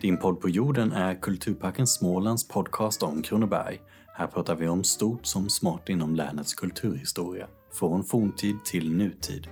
Din 0.00 0.16
podd 0.16 0.40
på 0.40 0.48
jorden 0.48 0.92
är 0.92 1.14
Kulturparken 1.14 1.86
Smålands 1.86 2.48
podcast 2.48 3.02
om 3.02 3.22
Kronoberg. 3.22 3.80
Här 4.14 4.26
pratar 4.26 4.56
vi 4.56 4.68
om 4.68 4.84
stort 4.84 5.26
som 5.26 5.48
smart 5.48 5.88
inom 5.88 6.14
länets 6.14 6.54
kulturhistoria, 6.54 7.46
från 7.72 8.04
forntid 8.04 8.64
till 8.64 8.92
nutid. 8.92 9.48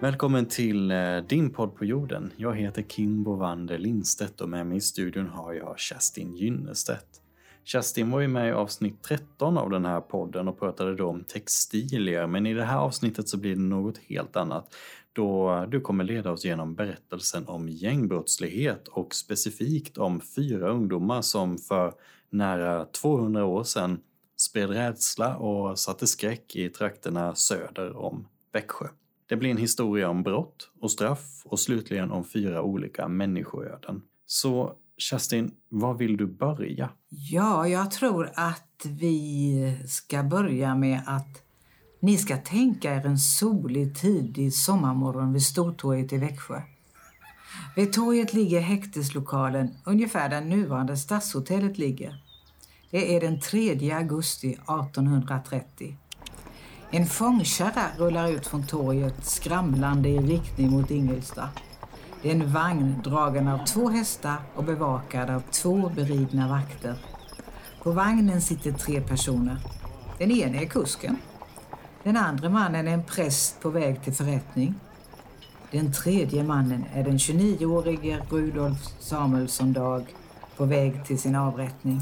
Välkommen 0.00 0.46
till 0.46 0.90
eh, 0.90 1.16
din 1.16 1.50
podd 1.50 1.76
på 1.76 1.84
jorden. 1.84 2.32
Jag 2.36 2.56
heter 2.56 2.82
Kim 2.82 3.22
Bovander 3.22 3.78
Lindstedt 3.78 4.40
och 4.40 4.48
med 4.48 4.66
mig 4.66 4.78
i 4.78 4.80
studion 4.80 5.26
har 5.26 5.52
jag 5.52 5.78
Kerstin 5.78 6.36
Gynnestedt. 6.36 7.20
Kerstin 7.64 8.10
var 8.10 8.20
ju 8.20 8.28
med 8.28 8.48
i 8.48 8.52
avsnitt 8.52 9.02
13 9.02 9.58
av 9.58 9.70
den 9.70 9.84
här 9.84 10.00
podden 10.00 10.48
och 10.48 10.58
pratade 10.58 10.94
då 10.96 11.08
om 11.08 11.24
textilier, 11.24 12.26
men 12.26 12.46
i 12.46 12.54
det 12.54 12.64
här 12.64 12.78
avsnittet 12.78 13.28
så 13.28 13.36
blir 13.36 13.54
det 13.54 13.62
något 13.62 13.98
helt 13.98 14.36
annat 14.36 14.74
då 15.14 15.66
du 15.68 15.80
kommer 15.80 16.04
leda 16.04 16.30
oss 16.30 16.44
genom 16.44 16.74
berättelsen 16.74 17.48
om 17.48 17.68
gängbrottslighet 17.68 18.88
och 18.88 19.14
specifikt 19.14 19.98
om 19.98 20.20
fyra 20.20 20.70
ungdomar 20.70 21.22
som 21.22 21.58
för 21.58 21.92
nära 22.30 22.84
200 22.84 23.44
år 23.44 23.64
sedan 23.64 24.00
spred 24.36 24.70
rädsla 24.70 25.36
och 25.36 25.78
satte 25.78 26.06
skräck 26.06 26.56
i 26.56 26.68
trakterna 26.68 27.34
söder 27.34 27.96
om 27.96 28.28
Växjö. 28.52 28.86
Det 29.26 29.36
blir 29.36 29.50
en 29.50 29.56
historia 29.56 30.08
om 30.08 30.22
brott 30.22 30.70
och 30.80 30.90
straff 30.90 31.42
och 31.44 31.60
slutligen 31.60 32.10
om 32.10 32.24
fyra 32.24 32.62
olika 32.62 33.08
människoöden. 33.08 34.02
Så 34.26 34.74
Kerstin, 34.96 35.50
var 35.68 35.94
vill 35.94 36.16
du 36.16 36.26
börja? 36.26 36.90
Ja, 37.08 37.68
jag 37.68 37.90
tror 37.90 38.30
att 38.34 38.86
vi 38.86 39.78
ska 39.88 40.22
börja 40.22 40.74
med 40.74 41.02
att 41.06 41.43
ni 42.04 42.18
ska 42.18 42.36
tänka 42.36 42.94
er 42.94 43.06
en 43.06 43.18
solig 43.18 43.96
tidig 43.96 44.54
sommarmorgon 44.54 45.32
vid 45.32 45.42
Stortorget 45.42 46.12
i 46.12 46.16
Växjö. 46.16 46.62
Vid 47.76 47.92
torget 47.92 48.34
ligger 48.34 48.60
häkteslokalen 48.60 49.74
ungefär 49.84 50.28
där 50.28 50.40
nuvarande 50.40 50.96
Stadshotellet 50.96 51.78
ligger. 51.78 52.22
Det 52.90 53.16
är 53.16 53.20
den 53.20 53.40
3 53.40 53.92
augusti 53.92 54.48
1830. 54.48 55.96
En 56.90 57.06
fångkärra 57.06 57.86
rullar 57.98 58.28
ut 58.28 58.46
från 58.46 58.66
torget 58.66 59.24
skramlande 59.26 60.08
i 60.08 60.18
riktning 60.18 60.70
mot 60.70 60.90
Ingelstad. 60.90 61.48
Det 62.22 62.30
är 62.30 62.34
en 62.34 62.52
vagn 62.52 63.02
dragen 63.04 63.48
av 63.48 63.64
två 63.66 63.88
hästar 63.88 64.36
och 64.54 64.64
bevakad 64.64 65.30
av 65.30 65.42
två 65.50 65.90
beridna 65.96 66.48
vakter. 66.48 66.94
På 67.82 67.92
vagnen 67.92 68.40
sitter 68.40 68.72
tre 68.72 69.00
personer. 69.00 69.58
Den 70.18 70.30
ene 70.30 70.62
är 70.62 70.66
kusken. 70.66 71.16
Den 72.04 72.16
andra 72.16 72.48
mannen 72.48 72.88
är 72.88 72.94
en 72.94 73.02
präst 73.02 73.60
på 73.60 73.70
väg 73.70 74.02
till 74.02 74.12
förrättning. 74.12 74.74
Den 75.70 75.92
tredje 75.92 76.42
mannen 76.44 76.84
är 76.94 77.04
den 77.04 77.18
29-årige 77.18 78.22
Rudolf 78.30 78.78
Samuelsson 79.00 79.72
Dag 79.72 80.14
på 80.56 80.64
väg 80.64 81.04
till 81.04 81.18
sin 81.18 81.34
avrättning. 81.34 82.00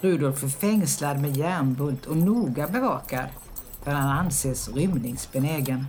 Rudolf 0.00 0.42
är 0.42 0.48
fängslad 0.48 1.20
med 1.20 1.36
järnbult 1.36 2.06
och 2.06 2.16
noga 2.16 2.68
bevakad 2.68 3.26
för 3.82 3.90
han 3.90 4.18
anses 4.18 4.68
rymningsbenägen. 4.68 5.86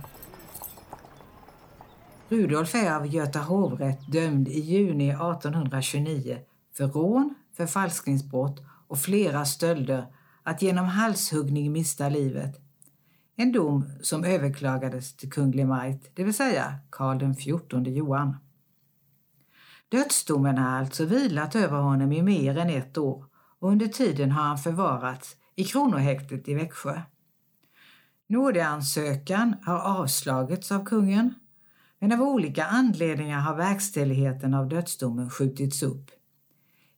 Rudolf 2.28 2.74
är 2.74 2.94
av 2.94 3.06
Göta 3.06 3.38
hovrätt 3.38 4.12
dömd 4.12 4.48
i 4.48 4.60
juni 4.60 5.08
1829 5.08 6.38
för 6.76 6.86
rån, 6.86 7.34
förfalskningsbrott 7.56 8.62
och 8.88 8.98
flera 8.98 9.44
stölder 9.44 10.06
att 10.42 10.62
genom 10.62 10.86
halshuggning 10.86 11.72
mista 11.72 12.08
livet. 12.08 12.67
En 13.40 13.52
dom 13.52 13.84
som 14.02 14.24
överklagades 14.24 15.16
till 15.16 15.30
kunglig 15.30 15.66
Majt, 15.66 16.10
det 16.14 16.24
vill 16.24 16.34
säga 16.34 16.74
Karl 16.90 17.34
XIV 17.34 17.88
Johan. 17.88 18.36
Dödsdomen 19.88 20.58
har 20.58 20.78
alltså 20.78 21.04
vilat 21.04 21.54
över 21.54 21.78
honom 21.78 22.12
i 22.12 22.22
mer 22.22 22.58
än 22.58 22.70
ett 22.70 22.98
år 22.98 23.24
och 23.58 23.70
under 23.70 23.86
tiden 23.86 24.30
har 24.30 24.42
han 24.42 24.58
förvarats 24.58 25.36
i 25.54 25.64
kronohäktet 25.64 26.48
i 26.48 26.54
Växjö. 26.54 27.00
Nådeansökan 28.26 29.54
har 29.62 29.78
avslagits 29.78 30.72
av 30.72 30.84
kungen 30.84 31.34
men 31.98 32.12
av 32.12 32.22
olika 32.22 32.64
anledningar 32.64 33.40
har 33.40 33.56
verkställigheten 33.56 34.54
av 34.54 34.68
dödsdomen 34.68 35.30
skjutits 35.30 35.82
upp. 35.82 36.10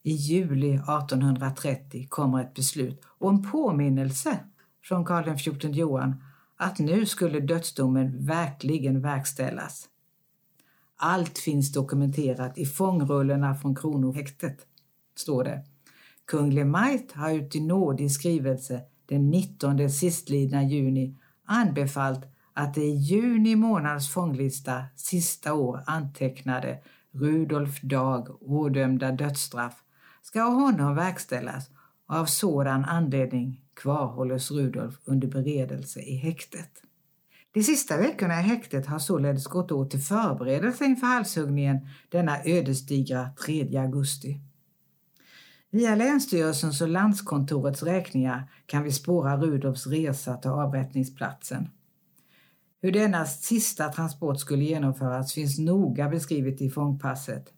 I 0.02 0.12
juli 0.12 0.74
1830 0.74 2.06
kommer 2.08 2.40
ett 2.40 2.54
beslut 2.54 3.04
och 3.04 3.30
en 3.30 3.42
påminnelse 3.42 4.38
från 4.82 5.04
Karl 5.04 5.36
XIV 5.36 5.70
Johan 5.70 6.22
att 6.60 6.78
nu 6.78 7.06
skulle 7.06 7.40
dödsdomen 7.40 8.26
verkligen 8.26 9.00
verkställas. 9.00 9.88
Allt 10.96 11.38
finns 11.38 11.72
dokumenterat 11.72 12.58
i 12.58 12.66
fångrullorna 12.66 13.54
från 13.54 13.76
kronohäktet, 13.76 14.66
står 15.16 15.44
det. 15.44 15.64
Kunglig 16.24 16.66
Majt 16.66 17.12
har 17.12 17.30
ut 17.30 17.56
i 17.56 17.60
nådig 17.60 18.12
skrivelse 18.12 18.80
den 19.06 19.30
19 19.30 19.90
sistlidna 19.90 20.62
juni 20.62 21.16
anbefallt 21.44 22.24
att 22.52 22.74
det 22.74 22.84
i 22.84 22.96
juni 22.96 23.56
månads 23.56 24.08
fånglista 24.08 24.84
sista 24.96 25.54
år 25.54 25.82
antecknade 25.86 26.78
Rudolf 27.10 27.80
Dag 27.80 28.42
ådömda 28.42 29.12
dödsstraff 29.12 29.82
ska 30.22 30.44
av 30.44 30.52
honom 30.52 30.94
verkställas 30.94 31.70
och 32.10 32.16
av 32.16 32.26
sådan 32.26 32.84
anledning 32.84 33.60
kvarhålles 33.74 34.50
Rudolf 34.50 34.94
under 35.04 35.28
beredelse 35.28 36.00
i 36.00 36.16
häktet. 36.16 36.70
De 37.52 37.62
sista 37.62 37.96
veckorna 37.96 38.40
i 38.40 38.42
häktet 38.42 38.86
har 38.86 38.98
således 38.98 39.46
gått 39.46 39.72
åt 39.72 39.90
till 39.90 40.00
förberedelse 40.00 40.84
inför 40.84 41.06
halshuggningen 41.06 41.88
denna 42.08 42.44
ödesdigra 42.44 43.30
3 43.46 43.76
augusti. 43.76 44.40
Via 45.70 45.94
Länsstyrelsens 45.94 46.80
och 46.80 46.88
Landskontorets 46.88 47.82
räkningar 47.82 48.50
kan 48.66 48.82
vi 48.82 48.92
spåra 48.92 49.36
Rudolfs 49.36 49.86
resa 49.86 50.36
till 50.36 50.50
avrättningsplatsen. 50.50 51.68
Hur 52.82 52.92
denna 52.92 53.26
sista 53.26 53.88
transport 53.88 54.40
skulle 54.40 54.64
genomföras 54.64 55.32
finns 55.32 55.58
noga 55.58 56.08
beskrivet 56.08 56.60
i 56.60 56.70
fångpasset. 56.70 57.52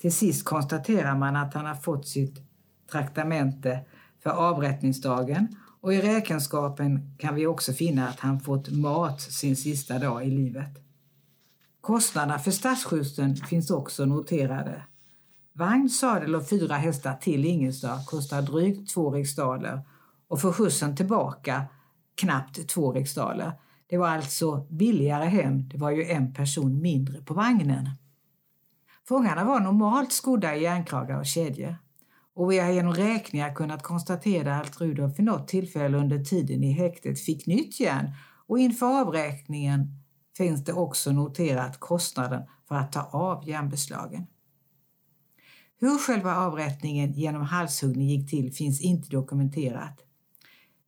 Till 0.00 0.12
sist 0.12 0.44
konstaterar 0.44 1.18
man 1.18 1.36
att 1.36 1.54
han 1.54 1.66
har 1.66 1.74
fått 1.74 2.08
sitt 2.08 2.53
traktamente 2.90 3.80
för 4.22 4.30
avrättningsdagen 4.30 5.56
och 5.80 5.94
i 5.94 6.00
räkenskapen 6.00 7.16
kan 7.18 7.34
vi 7.34 7.46
också 7.46 7.72
finna 7.72 8.08
att 8.08 8.20
han 8.20 8.40
fått 8.40 8.70
mat 8.70 9.20
sin 9.20 9.56
sista 9.56 9.98
dag 9.98 10.26
i 10.26 10.30
livet. 10.30 10.84
Kostnaderna 11.80 12.38
för 12.38 12.50
stadsskjutsen 12.50 13.36
finns 13.36 13.70
också 13.70 14.04
noterade. 14.04 14.82
Vagn, 15.52 15.88
sadel 15.88 16.34
och 16.34 16.48
fyra 16.48 16.74
hästar 16.74 17.14
till 17.14 17.44
Ingelstad 17.44 18.00
kostar 18.06 18.42
drygt 18.42 18.94
två 18.94 19.10
riksdaler 19.10 19.82
och 20.28 20.40
för 20.40 20.52
skjutsen 20.52 20.96
tillbaka 20.96 21.64
knappt 22.14 22.68
två 22.68 22.92
riksdaler. 22.92 23.52
Det 23.86 23.98
var 23.98 24.08
alltså 24.08 24.66
billigare 24.70 25.24
hem, 25.24 25.68
det 25.68 25.78
var 25.78 25.90
ju 25.90 26.04
en 26.04 26.34
person 26.34 26.80
mindre 26.80 27.22
på 27.22 27.34
vagnen. 27.34 27.90
Fångarna 29.08 29.44
var 29.44 29.60
normalt 29.60 30.12
skodda 30.12 30.56
i 30.56 30.62
järnkragar 30.62 31.18
och 31.18 31.26
kedjor. 31.26 31.76
Och 32.34 32.52
vi 32.52 32.58
har 32.58 32.70
genom 32.70 32.94
räkningar 32.94 33.54
kunnat 33.54 33.82
konstatera 33.82 34.56
att 34.56 34.80
Rudolf 34.80 35.18
vid 35.18 35.24
något 35.24 35.48
tillfälle 35.48 35.98
under 35.98 36.24
tiden 36.24 36.64
i 36.64 36.72
häktet 36.72 37.20
fick 37.20 37.46
nytt 37.46 37.80
järn 37.80 38.10
och 38.46 38.58
inför 38.58 39.00
avräkningen 39.00 39.88
finns 40.36 40.64
det 40.64 40.72
också 40.72 41.12
noterat 41.12 41.80
kostnaden 41.80 42.42
för 42.68 42.74
att 42.74 42.92
ta 42.92 43.02
av 43.02 43.48
järnbeslagen. 43.48 44.26
Hur 45.80 45.98
själva 45.98 46.36
avrättningen 46.36 47.12
genom 47.12 47.42
halshuggning 47.42 48.08
gick 48.08 48.30
till 48.30 48.52
finns 48.52 48.80
inte 48.80 49.08
dokumenterat. 49.08 50.00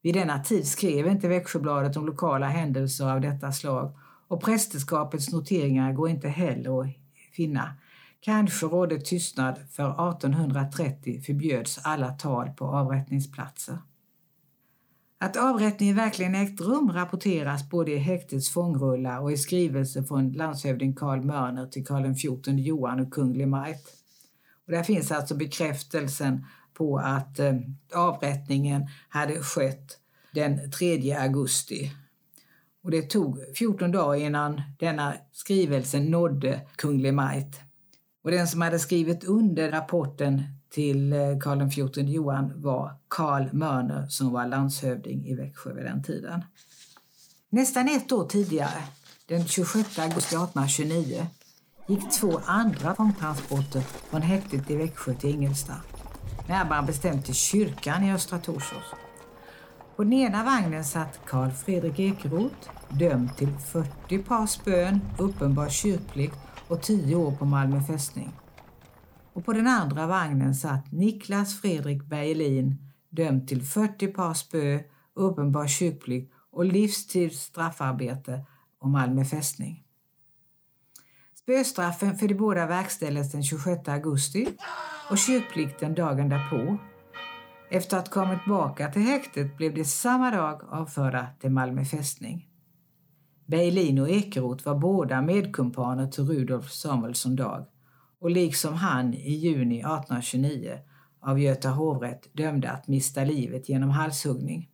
Vid 0.02 0.14
denna 0.14 0.38
tid 0.38 0.66
skrev 0.66 1.06
inte 1.06 1.28
Växjöbladet 1.28 1.96
om 1.96 2.06
lokala 2.06 2.48
händelser 2.48 3.12
av 3.12 3.20
detta 3.20 3.52
slag 3.52 3.96
och 4.28 4.42
prästerskapets 4.42 5.32
noteringar 5.32 5.92
går 5.92 6.08
inte 6.08 6.28
heller 6.28 6.80
att 6.80 6.88
finna. 7.32 7.74
Kanske 8.20 8.66
rådde 8.66 9.00
tystnad 9.00 9.58
för 9.70 10.10
1830 10.10 11.22
förbjöds 11.26 11.78
alla 11.82 12.10
tal 12.10 12.50
på 12.50 12.64
avrättningsplatser. 12.64 13.78
Att 15.18 15.36
avrättningen 15.36 15.96
verkligen 15.96 16.34
ägt 16.34 16.60
rum 16.60 16.92
rapporteras 16.92 17.70
både 17.70 17.92
i 17.92 17.98
häktets 17.98 18.50
fångrullar 18.50 19.20
och 19.20 19.32
i 19.32 19.36
skrivelser 19.36 20.02
från 20.02 20.32
landshövding 20.32 20.94
Karl 20.94 21.20
Mörner 21.20 21.66
till 21.66 21.86
Karl 21.86 22.14
XIV 22.14 22.58
Johan 22.58 23.00
och 23.00 23.12
kunglig 23.12 23.48
Majt. 23.48 23.86
Och 24.66 24.72
där 24.72 24.82
finns 24.82 25.12
alltså 25.12 25.34
bekräftelsen 25.34 26.46
på 26.74 26.98
att 26.98 27.38
eh, 27.38 27.54
avrättningen 27.94 28.88
hade 29.08 29.42
skett 29.42 29.98
den 30.32 30.70
3 30.70 31.12
augusti. 31.12 31.92
Och 32.82 32.90
det 32.90 33.02
tog 33.02 33.38
14 33.56 33.92
dagar 33.92 34.20
innan 34.20 34.62
denna 34.78 35.14
skrivelse 35.32 36.00
nådde 36.00 36.60
kunglig 36.76 37.14
Majt. 37.14 37.60
Och 38.26 38.32
den 38.32 38.48
som 38.48 38.60
hade 38.60 38.78
skrivit 38.78 39.24
under 39.24 39.70
rapporten 39.70 40.42
till 40.70 41.12
eh, 41.12 41.38
Karl 41.40 41.70
XIV 41.70 42.08
Johan 42.08 42.52
var 42.56 42.94
Karl 43.08 43.48
Mörner 43.52 44.06
som 44.08 44.32
var 44.32 44.46
landshövding 44.46 45.26
i 45.26 45.34
Växjö 45.34 45.72
vid 45.72 45.84
den 45.84 46.02
tiden. 46.02 46.44
Nästan 47.50 47.88
ett 47.88 48.12
år 48.12 48.28
tidigare, 48.28 48.82
den 49.26 49.46
26 49.46 49.98
augusti 49.98 50.36
1829, 50.36 51.26
gick 51.86 52.10
två 52.20 52.40
andra 52.44 52.94
fångtransporter 52.94 53.80
från 53.80 54.22
häktet 54.22 54.70
i 54.70 54.76
Växjö 54.76 55.14
till 55.14 55.30
Ingelstad. 55.30 55.80
Närmare 56.48 56.86
bestämt 56.86 57.24
till 57.24 57.34
kyrkan 57.34 58.04
i 58.04 58.12
Östra 58.12 58.38
Torsås. 58.38 58.94
På 59.96 60.04
den 60.04 60.12
ena 60.12 60.44
vagnen 60.44 60.84
satt 60.84 61.20
Karl 61.26 61.50
Fredrik 61.50 61.98
Ekeroth, 61.98 62.70
dömd 62.88 63.36
till 63.36 63.52
40 63.72 64.18
par 64.18 64.46
spön, 64.46 65.00
uppenbar 65.18 65.68
kyrkplikt 65.68 66.45
och 66.68 66.82
tio 66.82 67.16
år 67.16 67.32
på 67.32 67.44
Malmö 67.44 67.80
fästning. 67.80 68.32
Och 69.32 69.44
på 69.44 69.52
den 69.52 69.66
andra 69.66 70.06
vagnen 70.06 70.54
satt 70.54 70.92
Niklas 70.92 71.60
Fredrik 71.60 72.02
Bergelin, 72.02 72.92
dömd 73.10 73.48
till 73.48 73.62
40 73.62 74.06
par 74.06 74.34
spö, 74.34 74.80
uppenbar 75.14 75.66
kyrkplikt 75.66 76.32
och 76.50 76.64
livstids 76.64 77.42
straffarbete 77.42 78.46
och 78.78 78.88
Malmö 78.88 79.24
fästning. 79.24 79.82
Spöstraffen 81.34 82.16
för 82.16 82.28
de 82.28 82.34
båda 82.34 82.66
verkställdes 82.66 83.32
den 83.32 83.42
26 83.42 83.88
augusti 83.88 84.48
och 85.10 85.18
kyrkplikten 85.18 85.94
dagen 85.94 86.28
därpå. 86.28 86.78
Efter 87.70 87.96
att 87.98 88.08
ha 88.08 88.22
kommit 88.22 88.42
tillbaka 88.42 88.92
till 88.92 89.02
häktet 89.02 89.56
blev 89.56 89.74
de 89.74 89.84
samma 89.84 90.30
dag 90.30 90.62
avförda 90.70 91.26
till 91.40 91.50
Malmö 91.50 91.84
fästning. 91.84 92.48
Berlin 93.46 93.98
och 93.98 94.10
Ekeroth 94.10 94.66
var 94.66 94.74
båda 94.74 95.22
medkumpaner 95.22 96.06
till 96.06 96.24
Rudolf 96.24 96.70
Samuelsson 96.70 97.36
Dag 97.36 97.66
och 98.20 98.30
liksom 98.30 98.74
han 98.74 99.14
i 99.14 99.34
juni 99.34 99.78
1829 99.78 100.78
av 101.20 101.40
Göta 101.40 101.68
hovrätt 101.68 102.28
dömda 102.32 102.70
att 102.70 102.88
mista 102.88 103.24
livet 103.24 103.68
genom 103.68 103.90
halshuggning. 103.90 104.70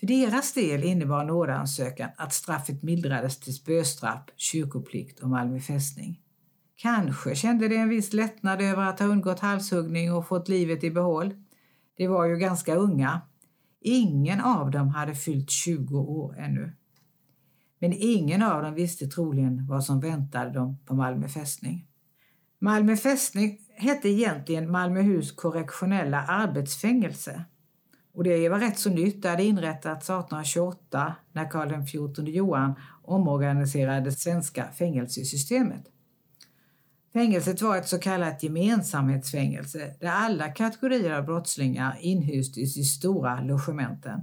För 0.00 0.06
deras 0.06 0.54
del 0.54 0.84
innebar 0.84 1.24
nådeansökan 1.24 2.10
att 2.16 2.32
straffet 2.32 2.82
mildrades 2.82 3.40
till 3.40 3.54
spöstraff, 3.54 4.24
kyrkoplikt 4.36 5.20
och 5.20 5.30
Malmö 5.30 5.60
fästning. 5.60 6.20
Kanske 6.76 7.34
kände 7.34 7.68
de 7.68 7.76
en 7.76 7.88
viss 7.88 8.12
lättnad 8.12 8.62
över 8.62 8.82
att 8.82 9.00
ha 9.00 9.06
undgått 9.06 9.40
halshuggning 9.40 10.12
och 10.12 10.28
fått 10.28 10.48
livet 10.48 10.84
i 10.84 10.90
behåll. 10.90 11.34
De 11.96 12.06
var 12.06 12.26
ju 12.26 12.36
ganska 12.36 12.74
unga. 12.74 13.20
Ingen 13.80 14.40
av 14.40 14.70
dem 14.70 14.88
hade 14.88 15.14
fyllt 15.14 15.50
20 15.50 15.98
år 15.98 16.38
ännu. 16.38 16.72
Men 17.78 17.92
ingen 17.92 18.42
av 18.42 18.62
dem 18.62 18.74
visste 18.74 19.06
troligen 19.06 19.66
vad 19.66 19.84
som 19.84 20.00
väntade 20.00 20.50
dem 20.50 20.78
på 20.84 20.94
Malmö 20.94 21.28
fästning. 21.28 21.86
Malmö 22.58 22.96
fästning 22.96 23.58
hette 23.74 24.08
egentligen 24.08 24.70
Malmöhus 24.70 25.32
korrektionella 25.32 26.22
arbetsfängelse. 26.22 27.44
Och 28.14 28.24
det 28.24 28.48
var 28.48 28.58
rätt 28.58 28.78
så 28.78 28.90
nytt. 28.90 29.22
Det 29.22 29.28
hade 29.28 29.44
inrättats 29.44 30.04
1828 30.04 31.14
när 31.32 31.50
Karl 31.50 31.84
XIV 31.86 32.28
Johan 32.28 32.74
omorganiserade 33.02 34.00
det 34.00 34.12
svenska 34.12 34.68
fängelsesystemet. 34.72 35.84
Fängelset 37.12 37.62
var 37.62 37.76
ett 37.76 37.88
så 37.88 37.98
kallat 37.98 38.42
gemensamhetsfängelse 38.42 39.94
där 40.00 40.08
alla 40.08 40.48
kategorier 40.48 41.12
av 41.12 41.24
brottslingar 41.24 41.98
inhystes 42.00 42.76
i 42.76 42.84
stora 42.84 43.40
logementen. 43.40 44.20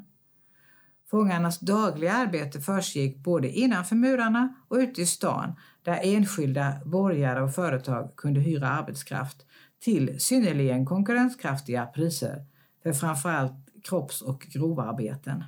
Fångarnas 1.14 1.60
dagliga 1.60 2.14
arbete 2.14 2.62
försiggick 2.62 3.18
både 3.18 3.50
innanför 3.50 3.96
murarna 3.96 4.56
och 4.68 4.78
ute 4.78 5.02
i 5.02 5.06
stan 5.06 5.56
där 5.84 6.00
enskilda 6.04 6.74
borgare 6.86 7.42
och 7.42 7.56
företag 7.56 8.16
kunde 8.16 8.40
hyra 8.40 8.70
arbetskraft 8.70 9.46
till 9.84 10.20
synnerligen 10.20 10.86
konkurrenskraftiga 10.86 11.86
priser 11.86 12.46
för 12.84 12.94
framförallt 12.94 13.54
kropps 13.84 14.22
och 14.22 14.48
grovarbeten. 14.50 15.44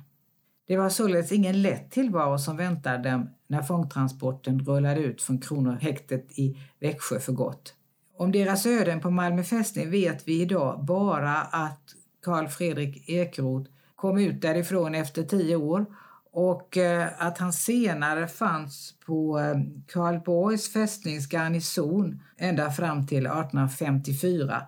Det 0.66 0.76
var 0.76 0.88
således 0.88 1.32
ingen 1.32 1.62
lätt 1.62 1.90
tillvaro 1.90 2.38
som 2.38 2.56
väntade 2.56 3.10
dem 3.10 3.28
när 3.46 3.62
fångtransporten 3.62 4.64
rullade 4.64 5.00
ut 5.00 5.22
från 5.22 5.38
kronohäktet 5.38 6.38
i 6.38 6.58
Växjö 6.80 7.20
för 7.20 7.32
gott. 7.32 7.74
Om 8.16 8.32
deras 8.32 8.66
öden 8.66 9.00
på 9.00 9.10
Malmö 9.10 9.42
fästning 9.42 9.90
vet 9.90 10.28
vi 10.28 10.40
idag 10.42 10.84
bara 10.84 11.34
att 11.42 11.94
Karl 12.22 12.46
Fredrik 12.46 13.08
Ekeroth 13.08 13.70
kom 13.96 14.18
ut 14.18 14.42
därifrån 14.42 14.94
efter 14.94 15.22
tio 15.22 15.56
år 15.56 15.86
och 16.32 16.76
eh, 16.76 17.08
att 17.18 17.38
han 17.38 17.52
senare 17.52 18.28
fanns 18.28 18.94
på 19.06 19.38
eh, 19.38 19.54
Karl 19.86 20.14
Karlborgs 20.14 20.72
fästnings 20.72 21.32
garnison 21.32 22.22
ända 22.36 22.70
fram 22.70 23.06
till 23.06 23.26
1854. 23.26 24.62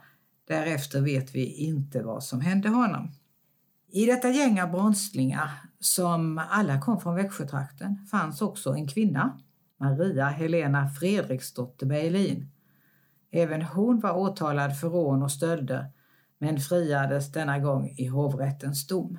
Därefter 0.49 1.01
vet 1.01 1.35
vi 1.35 1.53
inte 1.53 2.03
vad 2.03 2.25
som 2.25 2.41
hände 2.41 2.69
honom. 2.69 3.13
I 3.93 4.07
detta 4.07 4.31
gäng 4.31 4.63
av 4.63 4.71
brottslingar, 4.71 5.51
som 5.81 6.41
alla 6.51 6.81
kom 6.81 7.01
från 7.01 7.15
Växjötrakten, 7.15 8.07
fanns 8.11 8.43
också 8.43 8.73
en 8.73 8.89
kvinna, 8.89 9.39
Maria 9.81 10.27
Helena 10.27 10.89
Fredriksdotter 10.89 11.87
Berlin. 11.87 12.51
Även 13.31 13.63
hon 13.63 14.01
var 14.01 14.17
åtalad 14.17 14.81
för 14.81 14.89
rån 14.89 15.23
och 15.23 15.31
stölder, 15.31 15.91
men 16.39 16.61
friades 16.61 17.33
denna 17.33 17.59
gång 17.59 17.95
i 17.99 18.07
hovrättens 18.07 18.87
dom. 18.87 19.19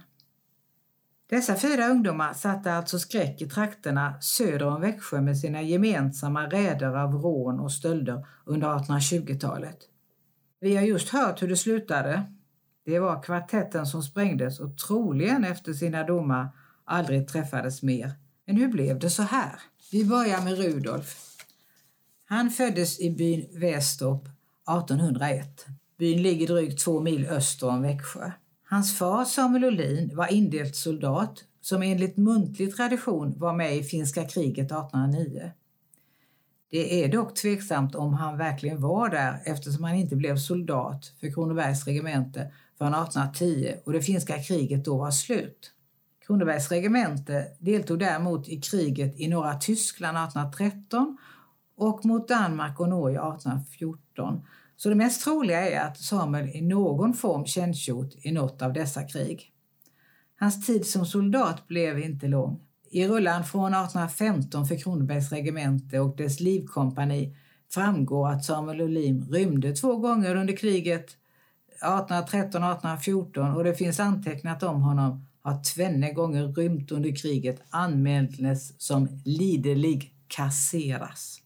Dessa 1.30 1.56
fyra 1.56 1.88
ungdomar 1.88 2.34
satte 2.34 2.74
alltså 2.74 3.00
skräck 3.00 3.42
i 3.42 3.50
trakterna 3.50 4.22
söder 4.22 4.68
om 4.68 4.82
Växjö 4.82 5.22
med 5.22 5.38
sina 5.38 5.62
gemensamma 5.62 6.48
räder 6.48 6.96
av 6.96 7.14
rån 7.14 7.60
och 7.60 7.72
stölder 7.72 8.28
under 8.46 8.68
1820-talet. 8.68 9.78
Vi 10.60 10.76
har 10.76 10.84
just 10.84 11.10
hört 11.10 11.42
hur 11.42 11.48
det 11.48 11.58
slutade 11.58 12.26
det 12.86 13.00
var 13.00 13.24
kvartetten 13.24 13.86
som 13.86 14.04
sprängdes 14.04 14.60
och 14.60 14.78
troligen 14.78 15.44
efter 15.44 15.74
sina 15.74 16.04
domar 16.04 16.50
aldrig 16.86 17.28
träffades 17.28 17.84
mer. 17.84 18.12
Men 18.46 18.56
hur 18.56 18.68
blev 18.68 19.00
det 19.00 19.10
så 19.10 19.24
här? 19.24 19.60
Vi 19.92 20.06
börjar 20.06 20.42
med 20.42 20.58
Rudolf. 20.58 21.38
Han 22.26 22.50
föddes 22.50 23.00
i 23.00 23.12
byn 23.12 23.60
Västorp 23.60 24.22
1801. 24.24 25.66
Byn 26.00 26.22
ligger 26.22 26.48
drygt 26.48 26.80
två 26.80 27.00
mil 27.00 27.26
öster 27.26 27.70
om 27.70 27.82
Växjö. 27.82 28.32
Hans 28.64 28.98
far 28.98 29.26
Samuel 29.26 29.66
Olin 29.66 30.16
var 30.16 30.32
indelt 30.32 30.76
soldat 30.76 31.44
som 31.62 31.84
enligt 31.84 32.18
muntlig 32.18 32.76
tradition 32.76 33.40
var 33.40 33.54
med 33.54 33.78
i 33.78 33.84
finska 33.84 34.28
kriget 34.28 34.66
1809. 34.66 35.52
Det 36.72 37.04
är 37.04 37.12
dock 37.12 37.36
tveksamt 37.36 37.96
om 37.96 38.14
han 38.14 38.38
verkligen 38.38 38.82
var 38.82 39.10
där 39.10 39.42
eftersom 39.46 39.84
han 39.84 39.96
inte 39.96 40.16
blev 40.16 40.38
soldat 40.38 41.14
för 41.20 41.32
Kronobergs 41.32 41.88
regemente 41.88 42.52
förrän 42.78 42.94
1810 42.94 43.76
och 43.86 43.94
det 43.94 44.02
finska 44.02 44.44
kriget 44.44 44.86
då 44.86 44.98
var 44.98 45.12
slut. 45.12 45.72
Kronobergs 46.28 46.72
regemente 46.72 47.48
deltog 47.60 48.00
däremot 48.00 48.48
i 48.48 48.62
kriget 48.62 49.20
i 49.20 49.28
norra 49.28 49.54
Tyskland 49.54 50.18
1813 50.18 51.18
och 51.78 52.06
mot 52.06 52.28
Danmark 52.28 52.80
och 52.80 52.90
Norge 52.90 53.18
1814. 53.18 54.42
Så 54.82 54.90
det 54.90 54.96
mest 54.96 55.24
troliga 55.24 55.70
är 55.70 55.88
att 55.88 55.98
Samuel 55.98 56.50
i 56.50 56.62
någon 56.62 57.14
form 57.14 57.46
tjänstgjort 57.46 58.10
i 58.22 58.32
något 58.32 58.62
av 58.62 58.74
dessa 58.74 59.04
krig. 59.04 59.52
Hans 60.36 60.66
tid 60.66 60.86
som 60.86 61.06
soldat 61.06 61.68
blev 61.68 62.00
inte 62.00 62.28
lång. 62.28 62.60
I 62.92 63.08
rullan 63.08 63.44
från 63.44 63.74
1815 63.74 64.66
för 64.66 64.76
Kronobergs 64.76 65.32
regemente 65.32 66.00
och 66.00 66.16
dess 66.16 66.40
livkompani 66.40 67.36
framgår 67.74 68.30
att 68.30 68.46
Samuel 68.46 68.82
Olim 68.82 69.26
rymde 69.32 69.76
två 69.76 69.96
gånger 69.98 70.36
under 70.36 70.58
kriget 70.58 71.06
1813 71.70 72.64
1814 72.64 73.56
och 73.56 73.64
det 73.64 73.76
finns 73.76 74.00
antecknat 74.00 74.64
om 74.64 74.82
honom 74.82 75.26
har 75.42 75.64
tvenne 75.64 76.14
gånger 76.14 76.48
rymt 76.48 76.92
under 76.92 77.16
kriget 77.16 77.62
anmäldes 77.70 78.82
som 78.82 79.22
lidelig 79.26 80.14
kasseras. 80.28 81.42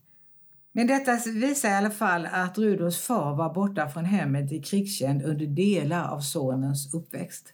Men 0.76 0.88
detta 0.88 1.18
visar 1.34 1.70
i 1.70 1.74
alla 1.74 1.92
fall 1.92 2.28
att 2.32 2.58
Rudolfs 2.58 2.98
far 2.98 3.36
var 3.36 3.54
borta 3.54 3.90
från 3.90 4.06
hemmet 4.06 4.52
i 4.52 4.62
krigstjänst 4.62 5.26
under 5.26 5.46
delar 5.46 6.10
av 6.10 6.20
sonens 6.20 6.94
uppväxt. 6.94 7.54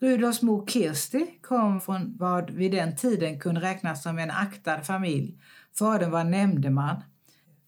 Rudolfs 0.00 0.42
mor 0.42 0.66
Kirsti 0.66 1.26
kom 1.42 1.80
från 1.80 2.16
vad 2.18 2.50
vid 2.50 2.72
den 2.72 2.96
tiden 2.96 3.40
kunde 3.40 3.60
räknas 3.60 4.02
som 4.02 4.18
en 4.18 4.30
aktad 4.30 4.80
familj. 4.80 5.38
Fadern 5.78 6.10
var 6.10 6.24
nämndeman 6.24 7.02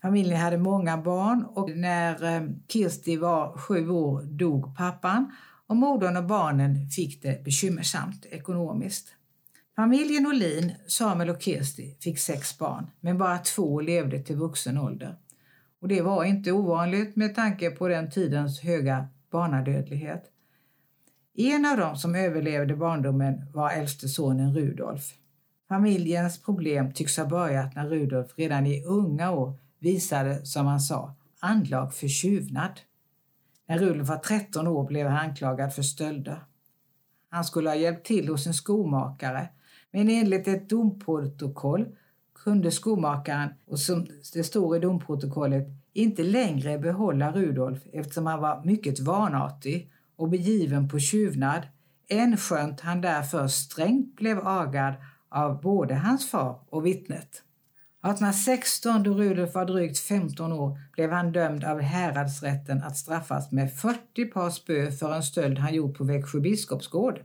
Familjen 0.03 0.41
hade 0.41 0.59
många 0.59 0.97
barn 0.97 1.45
och 1.45 1.71
när 1.71 2.37
eh, 2.37 2.43
Kirsti 2.69 3.17
var 3.17 3.59
sju 3.59 3.89
år 3.89 4.23
dog 4.23 4.77
pappan 4.77 5.33
och 5.67 5.77
modern 5.77 6.17
och 6.17 6.25
barnen 6.25 6.89
fick 6.89 7.23
det 7.23 7.45
bekymmersamt 7.45 8.27
ekonomiskt. 8.31 9.09
Familjen 9.81 10.27
Olin, 10.27 10.73
Samuel 10.87 11.31
och 11.31 11.43
Kirsti, 11.43 11.97
fick 12.01 12.19
sex 12.19 12.59
barn, 12.59 12.91
men 13.01 13.19
bara 13.19 13.39
två 13.39 13.81
levde 13.81 14.23
till 14.23 14.37
vuxen 14.37 14.79
ålder. 14.79 15.17
Och 15.81 15.89
det 15.89 16.03
var 16.03 16.25
inte 16.25 16.53
ovanligt 16.53 17.17
med 17.17 17.35
tanke 17.35 17.71
på 17.71 17.89
den 17.89 18.11
tidens 18.11 18.61
höga 18.61 19.09
barnadödlighet. 19.31 20.25
En 21.37 21.67
av 21.67 21.77
dem 21.77 21.97
som 21.97 22.15
överlevde 22.15 22.77
barndomen 22.77 23.47
var 23.53 23.71
äldste 23.71 24.09
sonen 24.09 24.55
Rudolf. 24.55 25.15
Familjens 25.69 26.43
problem 26.43 26.93
tycks 26.93 27.17
ha 27.17 27.27
börjat 27.27 27.75
när 27.75 27.89
Rudolf 27.89 28.33
redan 28.37 28.67
i 28.67 28.85
unga 28.85 29.31
år 29.31 29.59
visade, 29.79 30.47
som 30.47 30.67
han 30.67 30.81
sa, 30.81 31.15
anlag 31.39 31.95
för 31.95 32.09
tjuvnad. 32.09 32.81
När 33.67 33.79
Rudolf 33.79 34.09
var 34.09 34.19
13 34.19 34.67
år 34.67 34.87
blev 34.87 35.07
han 35.07 35.19
anklagad 35.29 35.75
för 35.75 35.83
stölder. 35.83 36.45
Han 37.29 37.45
skulle 37.45 37.69
ha 37.69 37.77
hjälpt 37.77 38.07
till 38.07 38.29
hos 38.29 38.47
en 38.47 38.55
skomakare, 38.55 39.49
men 39.93 40.11
enligt 40.11 40.49
ett 40.49 40.69
domprotokoll 40.69 41.87
kunde 42.45 42.71
skomakaren, 42.71 43.49
och 43.67 43.79
som 43.79 44.07
det 44.33 44.45
står 44.45 44.77
i 44.77 44.81
domprotokollet, 44.81 45.69
inte 45.93 46.23
längre 46.23 46.79
behålla 46.79 47.33
Rudolf 47.33 47.79
eftersom 47.93 48.27
han 48.27 48.41
var 48.41 48.65
mycket 48.65 49.01
vanartig 49.01 49.93
och 50.17 50.29
begiven 50.29 50.89
på 50.89 50.99
tjuvnad, 50.99 51.63
enskönt 52.09 52.81
han 52.81 53.01
därför 53.01 53.49
strängt 53.49 54.17
blev 54.17 54.47
agad 54.49 54.95
av 55.29 55.61
både 55.61 55.95
hans 55.95 56.31
far 56.31 56.61
och 56.69 56.87
vittnet. 56.87 57.43
1816, 58.03 59.03
då 59.03 59.15
Rudolf 59.15 59.55
var 59.55 59.65
drygt 59.65 59.99
15 59.99 60.53
år, 60.53 60.79
blev 60.93 61.11
han 61.11 61.33
dömd 61.33 61.65
av 61.65 61.81
häradsrätten 61.81 62.83
att 62.83 62.97
straffas 62.97 63.53
med 63.53 63.73
40 63.73 64.25
par 64.25 64.51
spö 64.51 64.91
för 64.91 65.15
en 65.15 65.23
stöld 65.23 65.59
han 65.59 65.75
gjort 65.75 65.99
på 65.99 66.05
Växjö 66.05 66.41
biskopsgård. 66.41 67.21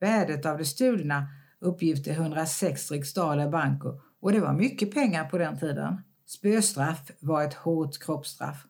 Värdet 0.00 0.46
av 0.46 0.58
det 0.58 0.64
stulna 0.64 1.26
uppgick 1.60 2.04
till 2.04 2.12
106 2.12 2.90
riksdaler 2.90 3.48
banco 3.48 4.00
och 4.20 4.32
det 4.32 4.40
var 4.40 4.52
mycket 4.52 4.94
pengar 4.94 5.24
på 5.24 5.38
den 5.38 5.58
tiden. 5.58 6.02
Spöstraff 6.26 7.10
var 7.20 7.44
ett 7.44 7.54
hårt 7.54 7.98
kroppsstraff 7.98 8.66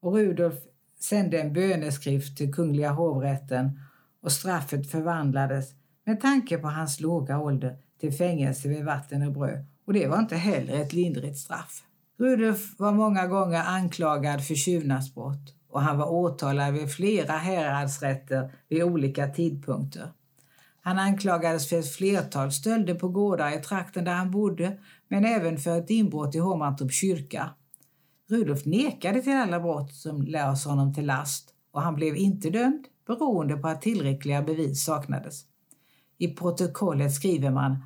och 0.00 0.14
Rudolf 0.14 0.54
sände 1.00 1.40
en 1.40 1.52
böneskrift 1.52 2.36
till 2.36 2.54
Kungliga 2.54 2.90
hovrätten 2.90 3.80
och 4.22 4.32
straffet 4.32 4.90
förvandlades 4.90 5.70
med 6.04 6.20
tanke 6.20 6.58
på 6.58 6.68
hans 6.68 7.00
låga 7.00 7.38
ålder 7.38 7.76
till 8.00 8.12
fängelse 8.12 8.68
vid 8.68 8.84
vatten 8.84 9.22
och 9.22 9.32
bröd 9.32 9.66
och 9.86 9.92
det 9.92 10.06
var 10.06 10.18
inte 10.18 10.36
heller 10.36 10.80
ett 10.80 10.92
lindrigt 10.92 11.38
straff. 11.38 11.82
Rudolf 12.18 12.78
var 12.78 12.92
många 12.92 13.26
gånger 13.26 13.62
anklagad 13.62 14.44
för 14.46 14.54
tjuvnadsbrott 14.54 15.54
och 15.68 15.82
han 15.82 15.98
var 15.98 16.10
åtalad 16.10 16.74
vid 16.74 16.92
flera 16.92 17.32
häradsrätter 17.32 18.52
vid 18.68 18.82
olika 18.82 19.28
tidpunkter. 19.28 20.12
Han 20.82 20.98
anklagades 20.98 21.68
för 21.68 21.78
ett 21.78 21.92
flertal 21.92 22.52
stölder 22.52 22.94
på 22.94 23.08
gårdar 23.08 23.58
i 23.58 23.62
trakten 23.62 24.04
där 24.04 24.14
han 24.14 24.30
bodde, 24.30 24.78
men 25.08 25.24
även 25.24 25.58
för 25.58 25.78
ett 25.78 25.90
inbrott 25.90 26.34
i 26.34 26.38
Hovmantorps 26.38 27.00
kyrka. 27.00 27.50
Rudolf 28.30 28.64
nekade 28.64 29.22
till 29.22 29.36
alla 29.36 29.60
brott 29.60 29.94
som 29.94 30.22
lades 30.22 30.64
honom 30.64 30.94
till 30.94 31.06
last 31.06 31.54
och 31.72 31.82
han 31.82 31.94
blev 31.94 32.16
inte 32.16 32.50
dömd 32.50 32.86
beroende 33.06 33.56
på 33.56 33.68
att 33.68 33.82
tillräckliga 33.82 34.42
bevis 34.42 34.84
saknades. 34.84 35.44
I 36.18 36.28
protokollet 36.28 37.14
skriver 37.14 37.50
man 37.50 37.84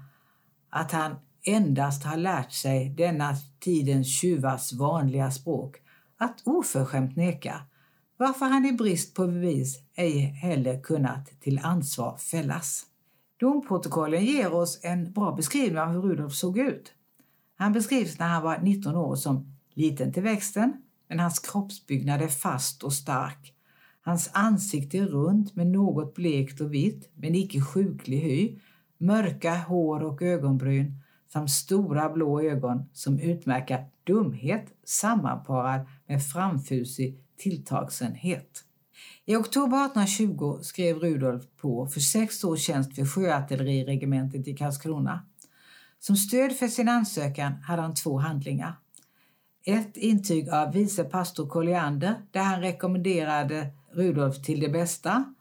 att 0.71 0.93
han 0.93 1.17
endast 1.43 2.05
har 2.05 2.17
lärt 2.17 2.53
sig 2.53 2.91
denna 2.91 3.35
tidens 3.61 4.19
tjuvars 4.19 4.73
vanliga 4.73 5.31
språk, 5.31 5.77
att 6.19 6.43
oförskämt 6.45 7.17
neka, 7.17 7.61
varför 8.17 8.47
han 8.47 8.67
i 8.67 8.73
brist 8.73 9.15
på 9.15 9.27
bevis 9.27 9.81
ej 9.95 10.19
heller 10.19 10.81
kunnat 10.81 11.41
till 11.41 11.61
ansvar 11.63 12.17
fällas. 12.17 12.87
Domprotokollen 13.41 14.25
ger 14.25 14.55
oss 14.55 14.81
en 14.83 15.13
bra 15.13 15.33
beskrivning 15.33 15.79
av 15.79 15.89
hur 15.89 16.03
Rudolf 16.03 16.35
såg 16.35 16.59
ut. 16.59 16.93
Han 17.57 17.73
beskrivs 17.73 18.19
när 18.19 18.29
han 18.29 18.43
var 18.43 18.59
19 18.59 18.97
år 18.97 19.17
som 19.17 19.57
liten 19.75 20.13
till 20.13 20.23
växten, 20.23 20.73
men 21.09 21.21
hans 21.21 21.39
kroppsbyggnad 21.39 22.23
är 22.23 22.29
fast 22.29 22.83
och 22.83 22.93
stark. 22.93 23.55
Hans 24.01 24.31
ansikte 24.33 24.99
är 24.99 25.07
runt 25.07 25.57
med 25.57 25.67
något 25.67 26.15
blekt 26.15 26.61
och 26.61 26.75
vitt, 26.75 27.11
men 27.15 27.35
icke 27.35 27.61
sjuklig 27.61 28.19
hy, 28.19 28.59
mörka 28.99 29.55
hår 29.57 30.03
och 30.03 30.23
ögonbryn 30.23 31.01
samt 31.33 31.51
stora 31.51 32.09
blå 32.09 32.41
ögon 32.41 32.89
som 32.93 33.19
utmärker 33.19 33.85
dumhet 34.05 34.67
sammanparad 34.85 35.81
med 36.07 36.23
framfusig 36.27 37.24
tilltagsenhet. 37.37 38.65
I 39.25 39.37
oktober 39.37 39.85
1820 39.87 40.59
skrev 40.63 40.99
Rudolf 40.99 41.45
på 41.57 41.87
för 41.87 42.01
sex 42.01 42.45
års 42.45 42.61
tjänst 42.61 42.99
vid 42.99 43.11
sjöartilleriregementet 43.11 44.49
i 44.49 44.57
Karlskrona. 44.57 45.27
Som 45.99 46.17
stöd 46.17 46.53
för 46.53 46.69
sin 46.69 46.89
ansökan 46.89 47.53
hade 47.53 47.83
han 47.83 47.95
två 47.95 48.19
handlingar. 48.19 48.77
Ett 49.67 49.97
intyg 49.97 50.49
av 50.49 50.73
vice 50.73 51.05
pastor 51.05 51.47
Colliander 51.47 52.15
där 52.31 52.43
han 52.43 52.61
rekommenderade 52.61 53.71
Rudolf 53.93 54.43
till 54.43 54.61
det 54.61 54.69
bästa 54.69 55.35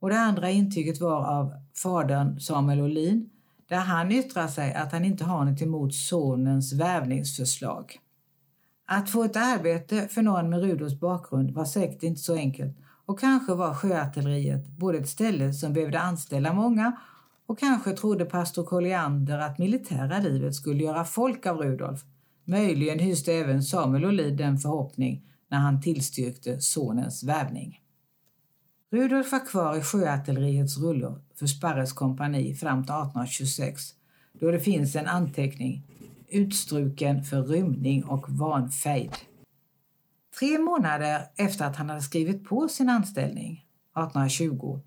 och 0.00 0.08
det 0.08 0.20
andra 0.20 0.50
intyget 0.50 1.00
var 1.00 1.24
av 1.26 1.54
fadern 1.74 2.40
Samuel 2.40 2.80
Olin 2.80 3.30
där 3.68 3.76
han 3.76 4.12
yttrar 4.12 4.48
sig 4.48 4.74
att 4.74 4.92
han 4.92 5.04
inte 5.04 5.24
har 5.24 5.44
något 5.44 5.62
emot 5.62 5.94
sonens 5.94 6.72
värvningsförslag. 6.72 7.98
Att 8.92 9.10
få 9.10 9.24
ett 9.24 9.36
arbete 9.36 10.08
för 10.08 10.22
någon 10.22 10.50
med 10.50 10.62
Rudolfs 10.62 11.00
bakgrund 11.00 11.50
var 11.50 11.64
säkert 11.64 12.02
inte 12.02 12.20
så 12.20 12.34
enkelt 12.34 12.76
och 13.06 13.20
kanske 13.20 13.54
var 13.54 13.74
sjöartilleriet 13.74 14.68
både 14.68 14.98
ett 14.98 15.08
ställe 15.08 15.52
som 15.52 15.72
behövde 15.72 16.00
anställa 16.00 16.52
många 16.52 16.92
och 17.46 17.58
kanske 17.58 17.92
trodde 17.92 18.24
pastor 18.24 18.64
Colliander 18.64 19.38
att 19.38 19.58
militära 19.58 20.18
livet 20.18 20.54
skulle 20.54 20.84
göra 20.84 21.04
folk 21.04 21.46
av 21.46 21.58
Rudolf. 21.58 22.00
Möjligen 22.44 22.98
hyste 22.98 23.32
även 23.32 23.62
Samuel 23.62 24.04
Olid 24.04 24.36
den 24.36 24.58
förhoppning 24.58 25.22
när 25.48 25.58
han 25.58 25.82
tillstyrkte 25.82 26.60
sonens 26.60 27.24
värvning. 27.24 27.80
Rudolf 28.92 29.32
var 29.32 29.46
kvar 29.46 29.76
i 29.76 29.82
sjöartilleriets 29.82 30.78
rullor 30.78 31.22
för 31.34 31.46
Sparres 31.46 31.92
kompani 31.92 32.54
fram 32.54 32.84
till 32.84 32.94
1826 32.94 33.82
då 34.32 34.50
det 34.50 34.60
finns 34.60 34.96
en 34.96 35.06
anteckning 35.06 35.82
utstruken 36.30 37.24
för 37.24 37.42
rymning 37.42 38.04
och 38.04 38.30
vanfejd. 38.30 39.16
Tre 40.38 40.58
månader 40.58 41.22
efter 41.36 41.64
att 41.64 41.76
han 41.76 41.88
hade 41.88 42.00
skrivit 42.00 42.44
på 42.44 42.68
sin 42.68 42.88
anställning, 42.88 43.52
1820, 43.52 44.80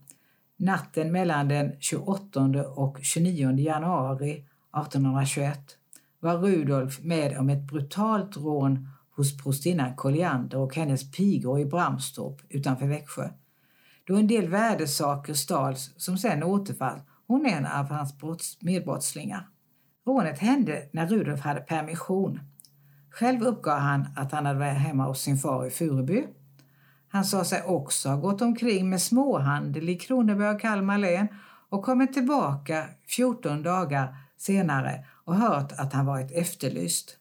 natten 0.57 1.11
mellan 1.11 1.47
den 1.47 1.71
28 1.79 2.67
och 2.75 2.97
29 3.01 3.57
januari 3.57 4.31
1821, 4.31 5.59
var 6.19 6.37
Rudolf 6.37 7.03
med 7.03 7.37
om 7.37 7.49
ett 7.49 7.67
brutalt 7.67 8.37
rån 8.37 8.89
hos 9.15 9.37
prostinnan 9.37 9.95
Colliander 9.95 10.57
och 10.57 10.75
hennes 10.75 11.11
pigor 11.11 11.59
i 11.59 11.65
Bramstorp 11.65 12.41
utanför 12.49 12.87
Växjö 12.87 13.29
då 14.03 14.15
en 14.15 14.27
del 14.27 14.49
värdesaker 14.49 15.33
stals 15.33 15.93
som 15.97 16.17
sen 16.17 16.43
återfall 16.43 16.99
hon 17.27 17.45
är 17.45 17.57
en 17.57 17.65
av 17.65 17.85
hans 17.85 18.57
medbrottslingar. 18.61 19.47
Rånet 20.05 20.39
hände 20.39 20.89
när 20.91 21.07
Rudolf 21.07 21.39
hade 21.39 21.59
permission. 21.59 22.39
Själv 23.09 23.43
uppgav 23.43 23.79
han 23.79 24.07
att 24.15 24.31
han 24.31 24.45
hade 24.45 24.59
varit 24.59 24.77
hemma 24.77 25.05
hos 25.05 25.21
sin 25.21 25.37
far 25.37 25.65
i 25.65 25.69
Furuby. 25.69 26.25
Han 27.07 27.25
sa 27.25 27.43
sig 27.43 27.63
också 27.63 28.09
ha 28.09 28.17
gått 28.17 28.41
omkring 28.41 28.89
med 28.89 29.01
småhandel 29.01 29.89
i 29.89 29.95
Kronoberg 29.95 30.55
och 30.55 30.61
Kalmar 30.61 30.97
län 30.97 31.27
och 31.69 31.83
kommit 31.83 32.13
tillbaka 32.13 32.85
14 33.07 33.63
dagar 33.63 34.15
senare 34.37 35.05
och 35.25 35.35
hört 35.35 35.71
att 35.71 35.93
han 35.93 36.05
varit 36.05 36.31
efterlyst. 36.31 37.17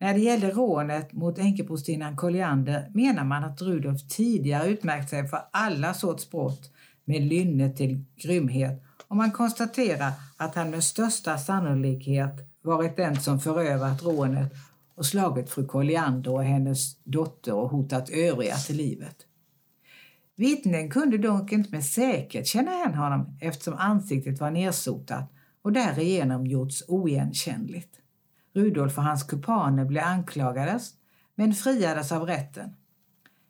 När 0.00 0.14
det 0.14 0.20
gäller 0.20 0.52
rånet 0.52 1.12
mot 1.12 1.38
änkeprostinnan 1.38 2.16
Colliander 2.16 2.90
menar 2.94 3.24
man 3.24 3.44
att 3.44 3.62
Rudolf 3.62 4.08
tidigare 4.08 4.68
utmärkt 4.68 5.10
sig 5.10 5.28
för 5.28 5.40
alla 5.52 5.94
sorts 5.94 6.30
brott 6.30 6.72
med 7.04 7.22
lynne 7.22 7.72
till 7.72 8.04
grymhet 8.16 8.82
och 9.12 9.18
man 9.18 9.32
konstaterar 9.32 10.12
att 10.36 10.54
han 10.54 10.70
med 10.70 10.84
största 10.84 11.38
sannolikhet 11.38 12.32
varit 12.62 12.96
den 12.96 13.20
som 13.20 13.40
förövat 13.40 14.02
rånet 14.02 14.52
och 14.94 15.06
slagit 15.06 15.50
fru 15.50 15.66
Colliander 15.66 16.32
och 16.32 16.44
hennes 16.44 16.96
dotter 17.04 17.54
och 17.54 17.68
hotat 17.68 18.10
övriga 18.10 18.56
till 18.56 18.76
livet. 18.76 19.16
Vittnen 20.36 20.90
kunde 20.90 21.18
dock 21.18 21.52
inte 21.52 21.70
med 21.70 21.84
säkerhet 21.84 22.46
känna 22.46 22.74
igen 22.74 22.94
honom 22.94 23.38
eftersom 23.40 23.74
ansiktet 23.74 24.40
var 24.40 24.50
nersotat 24.50 25.32
och 25.62 25.72
därigenom 25.72 26.46
gjorts 26.46 26.84
oigenkännligt. 26.88 27.96
Rudolf 28.54 28.98
och 28.98 29.04
hans 29.04 29.22
kumpaner 29.22 29.84
blev 29.84 30.04
anklagades 30.04 30.90
men 31.34 31.54
friades 31.54 32.12
av 32.12 32.26
rätten. 32.26 32.76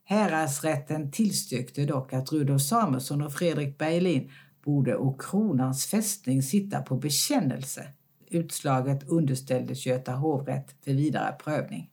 Häradsrätten 0.04 1.10
tillstyrkte 1.10 1.84
dock 1.84 2.12
att 2.12 2.32
Rudolf 2.32 2.62
Samuelsson 2.62 3.22
och 3.22 3.32
Fredrik 3.32 3.78
Bergelin 3.78 4.30
borde 4.64 4.94
och 4.94 5.22
kronans 5.22 5.86
fästning 5.86 6.42
sitta 6.42 6.82
på 6.82 6.96
bekännelse. 6.96 7.86
Utslaget 8.30 9.08
underställdes 9.08 9.86
Göta 9.86 10.12
hovrätt 10.12 10.74
för 10.84 10.92
vidare 10.92 11.32
prövning. 11.32 11.90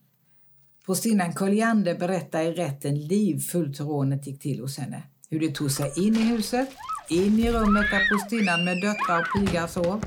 Prostinnan 0.86 1.32
Colliander 1.32 1.98
berättar 1.98 2.42
i 2.42 2.52
rätten 2.52 3.00
livfullt 3.00 3.80
hur 3.80 3.84
rånet 3.84 4.26
gick 4.26 4.40
till 4.40 4.60
hos 4.60 4.78
henne. 4.78 5.02
Hur 5.28 5.40
de 5.40 5.48
tog 5.52 5.70
sig 5.70 5.92
in 6.06 6.16
i 6.16 6.22
huset, 6.22 6.68
in 7.10 7.38
i 7.38 7.52
rummet 7.52 7.84
där 7.90 8.08
prostinnan 8.08 8.64
med 8.64 8.80
döttrar 8.80 9.20
och 9.20 9.40
pigar 9.40 9.66
sov, 9.66 10.04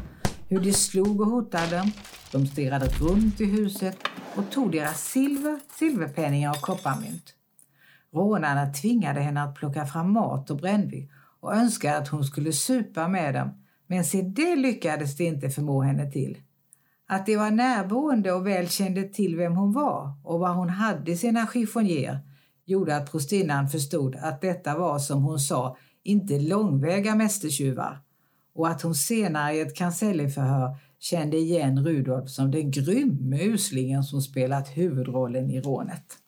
hur 0.48 0.60
de 0.60 0.74
slog 0.74 1.22
och 1.22 1.28
hotade 1.28 1.78
dem. 1.78 1.92
De 2.32 2.48
stirrade 2.48 2.86
runt 2.86 3.42
i 3.42 3.46
huset 3.46 3.98
och 4.36 4.52
tog 4.52 4.72
deras 4.72 5.04
silver, 5.04 5.60
silverpenningar 5.80 6.50
och 6.50 6.62
kopparmynt. 6.62 7.36
Rånarna 8.14 8.74
tvingade 8.74 9.20
henne 9.20 9.44
att 9.44 9.56
plocka 9.56 9.86
fram 9.86 10.12
mat 10.12 10.50
och 10.50 10.58
brännvin 10.58 11.10
och 11.44 11.56
önskade 11.56 11.98
att 11.98 12.08
hon 12.08 12.24
skulle 12.24 12.54
supa 12.54 13.08
med 13.08 13.34
dem, 13.34 13.50
men 13.88 14.06
se 14.06 14.22
det 14.22 14.56
lyckades 14.56 15.18
de 15.18 15.28
inte 15.28 15.50
förmå 15.50 15.82
henne 15.82 16.12
till. 16.12 16.38
Att 17.08 17.26
de 17.26 17.36
var 17.36 17.52
närboende 17.52 18.32
och 18.32 18.48
väl 18.48 18.70
kände 18.70 19.04
till 19.04 19.36
vem 19.36 19.56
hon 19.56 19.74
var 19.74 20.14
och 20.24 20.40
vad 20.40 20.56
hon 20.56 20.70
hade 20.70 21.12
i 21.12 21.18
sina 21.18 21.48
chiffonjer 21.48 22.20
gjorde 22.66 22.96
att 22.96 23.12
prostinnan 23.12 23.70
förstod 23.70 24.16
att 24.16 24.42
detta 24.42 24.78
var, 24.78 25.00
som 25.00 25.24
hon 25.24 25.40
sa, 25.40 25.78
inte 26.04 26.40
långväga 26.40 27.16
mästertjuvar 27.16 28.02
och 28.56 28.68
att 28.68 28.82
hon 28.82 28.96
senare 28.96 29.56
i 29.56 29.62
ett 29.62 29.76
kancelliförhör 29.76 30.78
kände 31.00 31.38
igen 31.38 31.86
Rudolf 31.86 32.30
som 32.30 32.52
den 32.52 32.72
grymme 32.72 33.44
uslingen 33.44 34.04
som 34.04 34.22
spelat 34.22 34.68
huvudrollen 34.68 35.50
i 35.50 35.62
rånet. 35.62 36.23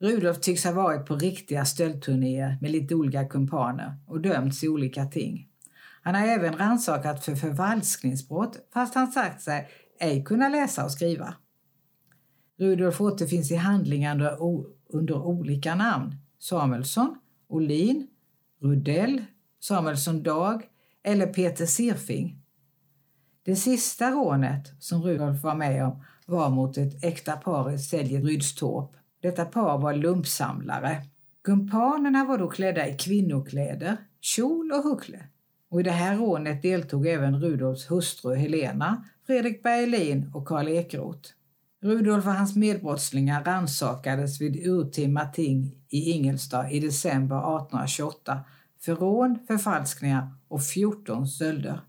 Rudolf 0.00 0.40
tycks 0.40 0.64
ha 0.64 0.72
varit 0.72 1.06
på 1.06 1.16
riktiga 1.16 1.64
stöldturnéer 1.64 2.58
med 2.60 2.70
lite 2.70 2.94
olika 2.94 3.24
kumpaner 3.24 3.96
och 4.06 4.20
dömts 4.20 4.64
i 4.64 4.68
olika 4.68 5.04
ting. 5.04 5.48
Han 6.02 6.14
har 6.14 6.26
även 6.26 6.56
rannsakat 6.56 7.24
för 7.24 7.34
förvalskningsbrott 7.34 8.68
fast 8.72 8.94
han 8.94 9.12
sagt 9.12 9.42
sig 9.42 9.68
ej 10.00 10.24
kunna 10.24 10.48
läsa 10.48 10.84
och 10.84 10.92
skriva. 10.92 11.34
Rudolf 12.58 13.00
återfinns 13.00 13.50
i 13.50 13.56
handlingar 13.56 14.14
under, 14.14 14.64
under 14.88 15.26
olika 15.26 15.74
namn. 15.74 16.14
Samuelsson, 16.38 17.18
Olin, 17.48 18.06
Rudell, 18.62 19.24
Samuelsson 19.60 20.22
Dag 20.22 20.62
eller 21.04 21.26
Peter 21.26 21.66
Sirfing. 21.66 22.42
Det 23.42 23.56
sista 23.56 24.10
rånet 24.10 24.72
som 24.78 25.02
Rudolf 25.02 25.42
var 25.42 25.54
med 25.54 25.84
om 25.84 26.04
var 26.26 26.50
mot 26.50 26.78
ett 26.78 27.04
äkta 27.04 27.36
par 27.36 27.72
i 27.72 27.78
Säljet 27.78 28.24
Rydstorp. 28.24 28.96
Detta 29.20 29.44
par 29.44 29.78
var 29.78 29.94
lumpsamlare. 29.94 31.02
Kumpanerna 31.44 32.24
var 32.24 32.38
då 32.38 32.48
klädda 32.48 32.88
i 32.88 32.96
kvinnokläder, 32.96 33.96
kjol 34.20 34.72
och 34.72 34.82
huckle. 34.82 35.18
Och 35.70 35.80
I 35.80 35.82
det 35.82 35.90
här 35.90 36.16
rånet 36.16 36.62
deltog 36.62 37.06
även 37.06 37.40
Rudolfs 37.40 37.90
hustru 37.90 38.34
Helena, 38.34 39.04
Fredrik 39.26 39.62
Bergelin 39.62 40.30
och 40.34 40.48
Karl 40.48 40.68
Ekeroth. 40.68 41.30
Rudolf 41.82 42.26
och 42.26 42.32
hans 42.32 42.56
medbrottslingar 42.56 43.44
rannsakades 43.44 44.40
vid 44.40 44.66
urtima 44.66 45.26
ting 45.26 45.74
i 45.88 46.10
Ingelstad 46.10 46.70
i 46.70 46.80
december 46.80 47.36
1828 47.36 48.40
för 48.80 48.94
rån, 48.94 49.38
förfalskningar 49.46 50.28
och 50.48 50.62
14 50.62 51.26
stölder. 51.26 51.80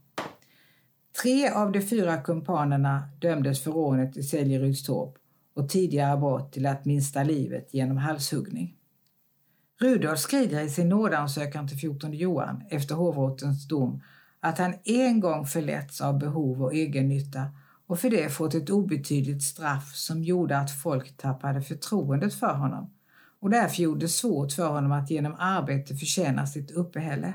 Tre 1.22 1.50
av 1.50 1.72
de 1.72 1.82
fyra 1.82 2.18
kumpanerna 2.18 3.04
dömdes 3.20 3.64
för 3.64 3.72
rånet 3.72 4.18
i 4.18 4.24
Säljerydstorp 4.24 5.18
och 5.58 5.70
tidigare 5.70 6.18
brott 6.18 6.52
till 6.52 6.66
att 6.66 6.86
minsta 6.86 7.24
livet 7.24 7.74
genom 7.74 7.98
halshuggning. 7.98 8.76
Rudolf 9.80 10.20
skriver 10.20 10.62
i 10.62 10.70
sin 10.70 10.90
nådansökan 10.90 11.68
till 11.68 11.78
14 11.78 12.14
Johan 12.14 12.64
efter 12.70 12.96
hovrättens 12.96 13.68
dom 13.68 14.02
att 14.40 14.58
han 14.58 14.74
en 14.84 15.20
gång 15.20 15.46
förletts 15.46 16.02
av 16.02 16.20
behov 16.20 16.64
och 16.64 16.74
egennytta 16.74 17.46
och 17.88 18.00
för 18.00 18.10
det 18.10 18.30
fått 18.30 18.56
ett 18.56 18.70
obetydligt 18.70 19.44
straff 19.44 19.96
som 19.96 20.24
gjorde 20.24 20.58
att 20.58 20.72
folk 20.72 21.18
tappade 21.18 21.62
förtroendet 21.62 22.34
för 22.34 22.54
honom 22.54 22.94
och 23.40 23.50
därför 23.50 23.84
gjorde 23.84 24.00
det 24.00 24.10
svårt 24.10 24.52
för 24.52 24.68
honom 24.68 24.92
att 24.92 25.10
genom 25.10 25.36
arbete 25.40 25.96
förtjäna 25.96 26.48
sitt 26.48 26.72
uppehälle. 26.72 27.34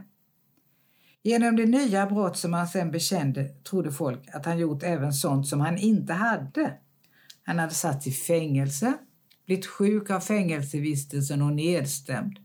Genom 1.22 1.56
det 1.56 1.66
nya 1.66 2.06
brott 2.06 2.36
som 2.36 2.52
han 2.52 2.68
sen 2.68 2.90
bekände 2.90 3.48
trodde 3.48 3.92
folk 3.92 4.28
att 4.32 4.46
han 4.46 4.58
gjort 4.58 4.82
även 4.82 5.12
sånt 5.12 5.46
som 5.46 5.60
han 5.60 5.78
inte 5.78 6.12
hade. 6.12 6.78
Han 7.44 7.58
hade 7.58 7.74
satts 7.74 8.06
i 8.06 8.12
fängelse, 8.12 8.94
blivit 9.46 9.66
sjuk 9.66 10.10
av 10.10 10.20
fängelsevistelsen 10.20 11.42
och 11.42 11.52
nedstämd, 11.52 12.38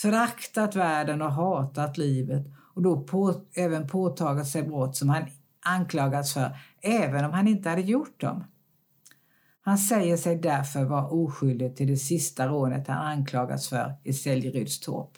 föraktat 0.00 0.76
världen 0.76 1.22
och 1.22 1.32
hatat 1.32 1.98
livet 1.98 2.46
och 2.74 2.82
då 2.82 3.00
på, 3.00 3.34
även 3.54 3.88
påtagit 3.88 4.46
sig 4.46 4.62
brott 4.62 4.96
som 4.96 5.08
han 5.08 5.24
anklagats 5.60 6.34
för, 6.34 6.56
även 6.82 7.24
om 7.24 7.32
han 7.32 7.48
inte 7.48 7.68
hade 7.68 7.82
gjort 7.82 8.20
dem. 8.20 8.44
Han 9.60 9.78
säger 9.78 10.16
sig 10.16 10.36
därför 10.36 10.84
vara 10.84 11.06
oskyldig 11.08 11.76
till 11.76 11.86
det 11.86 11.96
sista 11.96 12.48
rånet 12.48 12.88
han 12.88 13.06
anklagats 13.06 13.68
för 13.68 13.94
i 14.04 14.12
Säljerydstorp. 14.12 15.10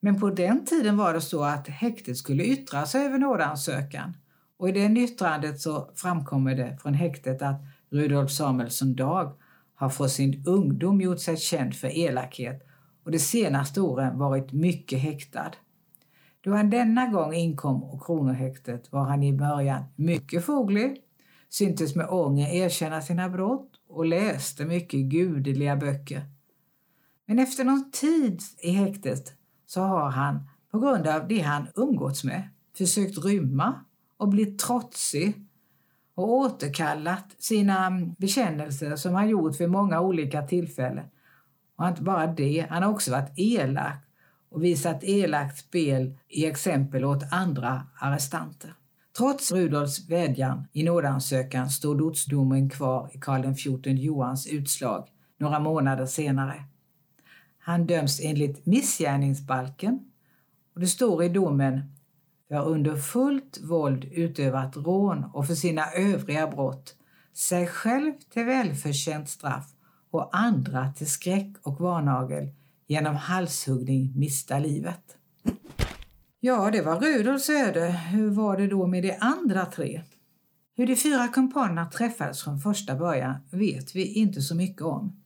Men 0.00 0.20
på 0.20 0.30
den 0.30 0.64
tiden 0.64 0.96
var 0.96 1.14
det 1.14 1.20
så 1.20 1.44
att 1.44 1.68
häktet 1.68 2.16
skulle 2.16 2.44
yttra 2.44 2.86
sig 2.86 3.06
över 3.06 3.18
nådeansökan 3.18 4.16
och 4.56 4.68
i 4.68 4.72
det 4.72 5.00
yttrandet 5.00 5.60
så 5.60 5.90
framkommer 5.94 6.54
det 6.54 6.78
från 6.82 6.94
häktet 6.94 7.42
att 7.42 7.60
Rudolf 7.90 8.30
Samuelsson 8.30 8.94
Dag 8.94 9.32
har 9.74 9.88
från 9.88 10.10
sin 10.10 10.42
ungdom 10.46 11.00
gjort 11.00 11.20
sig 11.20 11.36
känd 11.36 11.74
för 11.74 11.98
elakhet 11.98 12.66
och 13.04 13.10
de 13.10 13.18
senaste 13.18 13.80
åren 13.80 14.18
varit 14.18 14.52
mycket 14.52 14.98
häktad. 14.98 15.50
Då 16.40 16.52
han 16.52 16.70
denna 16.70 17.06
gång 17.06 17.34
inkom 17.34 17.82
och 17.82 18.06
kronohäktet 18.06 18.92
var 18.92 19.04
han 19.04 19.22
i 19.22 19.32
början 19.32 19.84
mycket 19.96 20.44
foglig, 20.44 21.02
syntes 21.48 21.96
med 21.96 22.08
ånger 22.08 22.54
erkänna 22.54 23.00
sina 23.00 23.28
brott 23.28 23.70
och 23.88 24.06
läste 24.06 24.64
mycket 24.64 25.00
gudeliga 25.00 25.76
böcker. 25.76 26.22
Men 27.26 27.38
efter 27.38 27.64
någon 27.64 27.90
tid 27.90 28.42
i 28.58 28.70
häktet 28.70 29.32
så 29.66 29.80
har 29.80 30.10
han, 30.10 30.48
på 30.70 30.78
grund 30.78 31.06
av 31.06 31.28
det 31.28 31.40
han 31.40 31.66
umgåtts 31.74 32.24
med, 32.24 32.48
försökt 32.78 33.24
rymma 33.24 33.84
och 34.16 34.28
blivit 34.28 34.58
trotsig 34.58 35.47
och 36.18 36.32
återkallat 36.32 37.24
sina 37.38 37.90
bekännelser 38.18 38.96
som 38.96 39.14
han 39.14 39.28
gjort 39.28 39.60
vid 39.60 39.70
många 39.70 40.00
olika 40.00 40.42
tillfällen. 40.42 41.04
Och 41.76 41.88
inte 41.88 42.02
bara 42.02 42.26
det, 42.26 42.66
han 42.70 42.82
har 42.82 42.90
också 42.90 43.10
varit 43.10 43.38
elak 43.38 44.04
och 44.50 44.64
visat 44.64 45.04
elakt 45.04 45.58
spel 45.58 46.14
i 46.28 46.46
exempel 46.46 47.04
åt 47.04 47.32
andra 47.32 47.86
arrestanter. 47.98 48.74
Trots 49.18 49.52
Rudolfs 49.52 50.08
vädjan 50.08 50.64
i 50.72 50.82
nådeansökan 50.82 51.70
står 51.70 51.94
dödsdomen 51.94 52.70
kvar 52.70 53.10
i 53.14 53.18
Karl 53.18 53.54
XIV 53.54 53.96
Johans 53.96 54.46
utslag 54.46 55.08
några 55.38 55.58
månader 55.58 56.06
senare. 56.06 56.64
Han 57.58 57.86
döms 57.86 58.20
enligt 58.22 58.66
missgärningsbalken 58.66 60.00
och 60.74 60.80
det 60.80 60.86
står 60.86 61.24
i 61.24 61.28
domen 61.28 61.97
har 62.54 62.64
under 62.64 62.96
fullt 62.96 63.58
våld 63.62 64.04
utövat 64.04 64.76
rån 64.76 65.24
och 65.24 65.46
för 65.46 65.54
sina 65.54 65.90
övriga 65.90 66.46
brott 66.46 66.94
sig 67.34 67.66
själv 67.66 68.12
till 68.32 68.44
välförtjänt 68.44 69.28
straff 69.28 69.66
och 70.10 70.36
andra 70.36 70.92
till 70.92 71.10
skräck 71.10 71.56
och 71.62 71.80
varnagel 71.80 72.48
genom 72.86 73.16
halshuggning 73.16 74.12
mista 74.16 74.58
livet. 74.58 75.16
Ja, 76.40 76.70
det 76.70 76.82
var 76.82 77.00
Rudolfs 77.00 77.50
öde. 77.50 77.90
Hur 77.90 78.30
var 78.30 78.56
det 78.56 78.66
då 78.66 78.86
med 78.86 79.02
de 79.02 79.16
andra 79.20 79.66
tre? 79.66 80.02
Hur 80.76 80.86
de 80.86 80.96
fyra 80.96 81.28
kumpanerna 81.28 81.86
träffades 81.86 82.42
från 82.42 82.60
första 82.60 82.94
början 82.94 83.34
vet 83.50 83.94
vi 83.94 84.12
inte 84.12 84.42
så 84.42 84.54
mycket 84.54 84.82
om. 84.82 85.22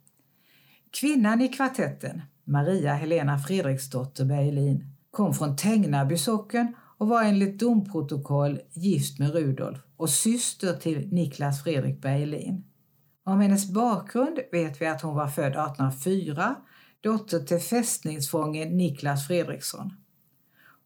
Kvinnan 1.00 1.40
i 1.40 1.48
kvartetten, 1.48 2.22
Maria 2.44 2.94
Helena 2.94 3.38
Fredriksdotter 3.38 4.24
Bergelin, 4.24 4.86
kom 5.10 5.34
från 5.34 5.56
Tängnaby 5.56 6.16
socken 6.16 6.74
och 7.02 7.08
var 7.08 7.22
enligt 7.22 7.58
domprotokoll 7.58 8.60
gift 8.72 9.18
med 9.18 9.32
Rudolf 9.32 9.78
och 9.96 10.10
syster 10.10 10.72
till 10.72 11.08
Niklas 11.12 11.62
Fredrik 11.62 12.00
Bergelin. 12.00 12.64
Om 13.24 13.40
hennes 13.40 13.70
bakgrund 13.70 14.38
vet 14.52 14.82
vi 14.82 14.86
att 14.86 15.02
hon 15.02 15.14
var 15.14 15.26
född 15.26 15.46
1804, 15.46 16.54
dotter 17.00 17.38
till 17.38 17.60
fästningsfången 17.60 18.76
Niklas 18.76 19.26
Fredriksson. 19.26 19.92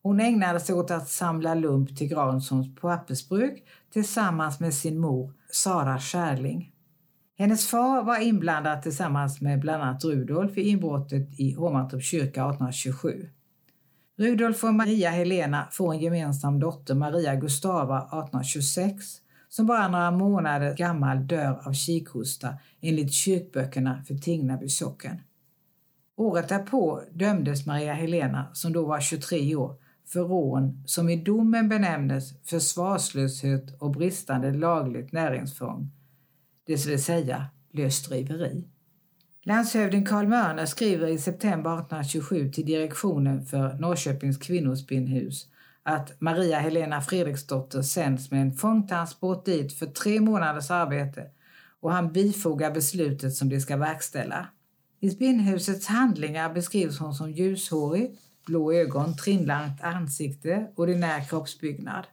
Hon 0.02 0.20
ägnade 0.20 0.60
sig 0.60 0.74
åt 0.74 0.90
att 0.90 1.08
samla 1.08 1.54
lump 1.54 1.96
till 1.96 2.08
Granssons 2.08 2.74
pappersbruk 2.74 3.64
tillsammans 3.92 4.60
med 4.60 4.74
sin 4.74 4.98
mor 4.98 5.32
Sara 5.50 5.98
Skärling. 5.98 6.72
Hennes 7.38 7.66
far 7.66 8.02
var 8.02 8.22
inblandad 8.22 8.82
tillsammans 8.82 9.40
med 9.40 9.60
bland 9.60 9.82
annat 9.82 10.04
Rudolf 10.04 10.58
i 10.58 10.68
inbrottet 10.68 11.40
i 11.40 11.54
Hovmantorps 11.54 12.06
kyrka 12.06 12.40
1827. 12.40 13.28
Rudolf 14.18 14.64
och 14.64 14.74
Maria 14.74 15.10
Helena 15.10 15.68
får 15.72 15.92
en 15.94 16.00
gemensam 16.00 16.60
dotter, 16.60 16.94
Maria 16.94 17.34
Gustava, 17.34 17.98
1826, 17.98 19.04
som 19.48 19.66
bara 19.66 19.88
några 19.88 20.10
månader 20.10 20.74
gammal 20.76 21.26
dör 21.26 21.68
av 21.68 21.72
kikhosta 21.72 22.54
enligt 22.80 23.12
kyrkböckerna 23.12 24.04
för 24.08 24.14
Tingnaby 24.14 24.68
socken. 24.68 25.20
Året 26.16 26.48
därpå 26.48 27.02
dömdes 27.12 27.66
Maria 27.66 27.94
Helena, 27.94 28.46
som 28.52 28.72
då 28.72 28.86
var 28.86 29.00
23 29.00 29.56
år, 29.56 29.76
för 30.06 30.20
rån 30.20 30.82
som 30.86 31.08
i 31.08 31.16
domen 31.16 31.68
benämndes 31.68 32.42
försvarslöshet 32.44 33.82
och 33.82 33.90
bristande 33.90 34.52
lagligt 34.52 35.12
näringsfång, 35.12 35.90
det 36.66 36.86
vill 36.86 37.02
säga 37.02 37.46
lösdriveri. 37.72 38.64
Landshövding 39.48 40.04
Karl 40.04 40.26
Mörner 40.26 40.66
skriver 40.66 41.08
i 41.08 41.18
september 41.18 41.70
1827 41.74 42.50
till 42.50 42.66
direktionen 42.66 43.46
för 43.46 43.74
Norrköpings 43.74 44.38
kvinnospinnhus 44.38 45.46
att 45.82 46.20
Maria 46.20 46.58
Helena 46.58 47.00
Fredriksdotter 47.00 47.82
sänds 47.82 48.30
med 48.30 48.42
en 48.42 48.52
fångtransport 48.52 49.44
dit 49.44 49.72
för 49.72 49.86
tre 49.86 50.20
månaders 50.20 50.70
arbete 50.70 51.30
och 51.80 51.92
han 51.92 52.12
bifogar 52.12 52.70
beslutet 52.70 53.34
som 53.34 53.48
de 53.48 53.60
ska 53.60 53.76
verkställa. 53.76 54.46
I 55.00 55.10
spinnhusets 55.10 55.86
handlingar 55.86 56.54
beskrivs 56.54 56.98
hon 56.98 57.14
som 57.14 57.30
ljushårig, 57.30 58.18
blå 58.46 58.72
ögon, 58.72 59.16
trinnlangt 59.16 59.82
ansikte, 59.82 60.66
ordinär 60.76 61.28
kroppsbyggnad. 61.28 62.06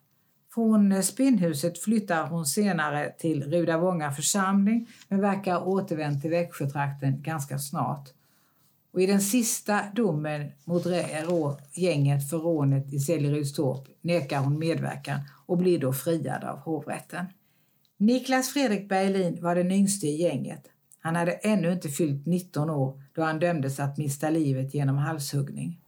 Från 0.53 1.03
spinnhuset 1.03 1.79
flyttar 1.79 2.27
hon 2.27 2.45
senare 2.45 3.13
till 3.19 3.43
Rudavånga 3.43 4.11
församling 4.11 4.87
men 5.07 5.21
verkar 5.21 5.67
återvänt 5.67 6.21
till 6.21 6.29
Växjötrakten 6.29 7.21
ganska 7.21 7.59
snart. 7.59 8.09
Och 8.93 9.01
I 9.01 9.05
den 9.05 9.21
sista 9.21 9.81
domen 9.95 10.51
mot 10.65 10.85
gänget 11.73 12.29
för 12.29 12.37
rånet 12.37 12.93
i 12.93 12.99
Seljerudstorp 12.99 13.87
nekar 14.01 14.39
hon 14.39 14.59
medverkan 14.59 15.19
och 15.45 15.57
blir 15.57 15.79
då 15.79 15.93
friad 15.93 16.43
av 16.43 16.59
hovrätten. 16.59 17.25
Niklas 17.97 18.49
Fredrik 18.49 18.89
Berlin 18.89 19.37
var 19.41 19.55
den 19.55 19.71
yngste 19.71 20.07
i 20.07 20.21
gänget. 20.21 20.63
Han 20.99 21.15
hade 21.15 21.31
ännu 21.31 21.71
inte 21.71 21.89
fyllt 21.89 22.25
19 22.25 22.69
år 22.69 23.01
då 23.13 23.23
han 23.23 23.39
dömdes 23.39 23.79
att 23.79 23.97
mista 23.97 24.29
livet 24.29 24.73
genom 24.73 24.97
halshuggning. 24.97 25.79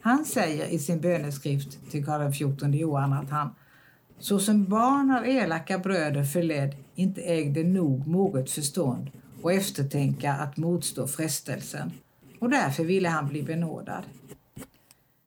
Han 0.00 0.24
säger 0.24 0.66
i 0.66 0.78
sin 0.78 1.00
böneskrift 1.00 1.90
till 1.90 2.04
Karl 2.04 2.32
XIV 2.32 2.74
Johan 2.74 3.12
att 3.12 3.30
han 3.30 3.50
såsom 4.18 4.64
barn 4.64 5.10
av 5.10 5.26
elaka 5.26 5.78
bröder 5.78 6.24
förledd 6.24 6.76
inte 6.94 7.20
ägde 7.22 7.62
nog 7.62 8.06
moget 8.06 8.50
förstånd 8.50 9.10
och 9.42 9.52
eftertänka 9.52 10.32
att 10.32 10.56
motstå 10.56 11.06
frestelsen 11.06 11.92
och 12.40 12.50
därför 12.50 12.84
ville 12.84 13.08
han 13.08 13.28
bli 13.28 13.42
benådad. 13.42 14.04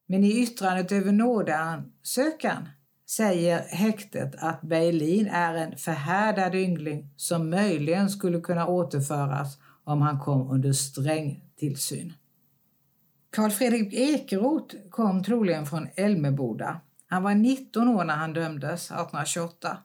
Men 0.07 0.23
i 0.23 0.41
yttrandet 0.41 0.91
över 0.91 1.11
nådeansökan 1.11 2.69
säger 3.09 3.59
häktet 3.59 4.35
att 4.37 4.61
Berlin 4.61 5.27
är 5.27 5.55
en 5.55 5.77
förhärdad 5.77 6.55
yngling 6.55 7.09
som 7.15 7.49
möjligen 7.49 8.09
skulle 8.09 8.39
kunna 8.41 8.67
återföras 8.67 9.57
om 9.83 10.01
han 10.01 10.19
kom 10.19 10.51
under 10.51 10.73
sträng 10.73 11.43
tillsyn. 11.59 12.13
Karl 13.29 13.49
Fredrik 13.49 13.93
Ekeroth 13.93 14.75
kom 14.89 15.23
troligen 15.23 15.65
från 15.65 15.87
Älmeboda. 15.95 16.81
Han 17.11 17.23
var 17.23 17.35
19 17.35 17.87
år 17.87 18.03
när 18.03 18.15
han 18.15 18.33
dömdes 18.33 18.91
1828 18.91 19.77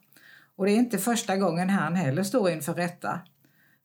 och 0.57 0.67
det 0.67 0.73
är 0.73 0.77
inte 0.77 0.99
första 0.99 1.37
gången 1.37 1.71
han 1.71 1.95
heller 1.95 2.23
står 2.23 2.51
inför 2.51 2.75
rätta. 2.75 3.21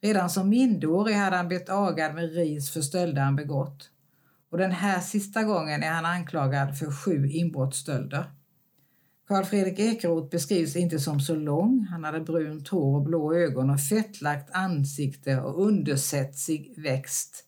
Redan 0.01 0.29
som 0.29 0.49
minderårig 0.49 1.13
hade 1.13 1.35
han 1.35 1.47
blivit 1.47 1.69
agad 1.69 2.15
med 2.15 2.33
ris 2.33 2.71
för 2.71 2.81
stölder 2.81 3.21
han 3.21 3.35
begått. 3.35 3.89
Och 4.51 4.57
den 4.57 4.71
här 4.71 4.99
sista 4.99 5.43
gången 5.43 5.83
är 5.83 5.91
han 5.91 6.05
anklagad 6.05 6.77
för 6.77 6.91
sju 6.91 7.27
inbrottsstölder. 7.27 8.31
Karl 9.27 9.43
Fredrik 9.43 9.79
Ekeroth 9.79 10.29
beskrivs 10.29 10.75
inte 10.75 10.99
som 10.99 11.19
så 11.19 11.35
lång. 11.35 11.87
Han 11.91 12.03
hade 12.03 12.19
brunt 12.19 12.67
hår 12.67 12.95
och 12.95 13.03
blå 13.03 13.33
ögon 13.33 13.69
och 13.69 13.81
fettlagt 13.81 14.49
ansikte 14.55 15.39
och 15.39 15.67
undersättsig 15.67 16.73
växt. 16.77 17.45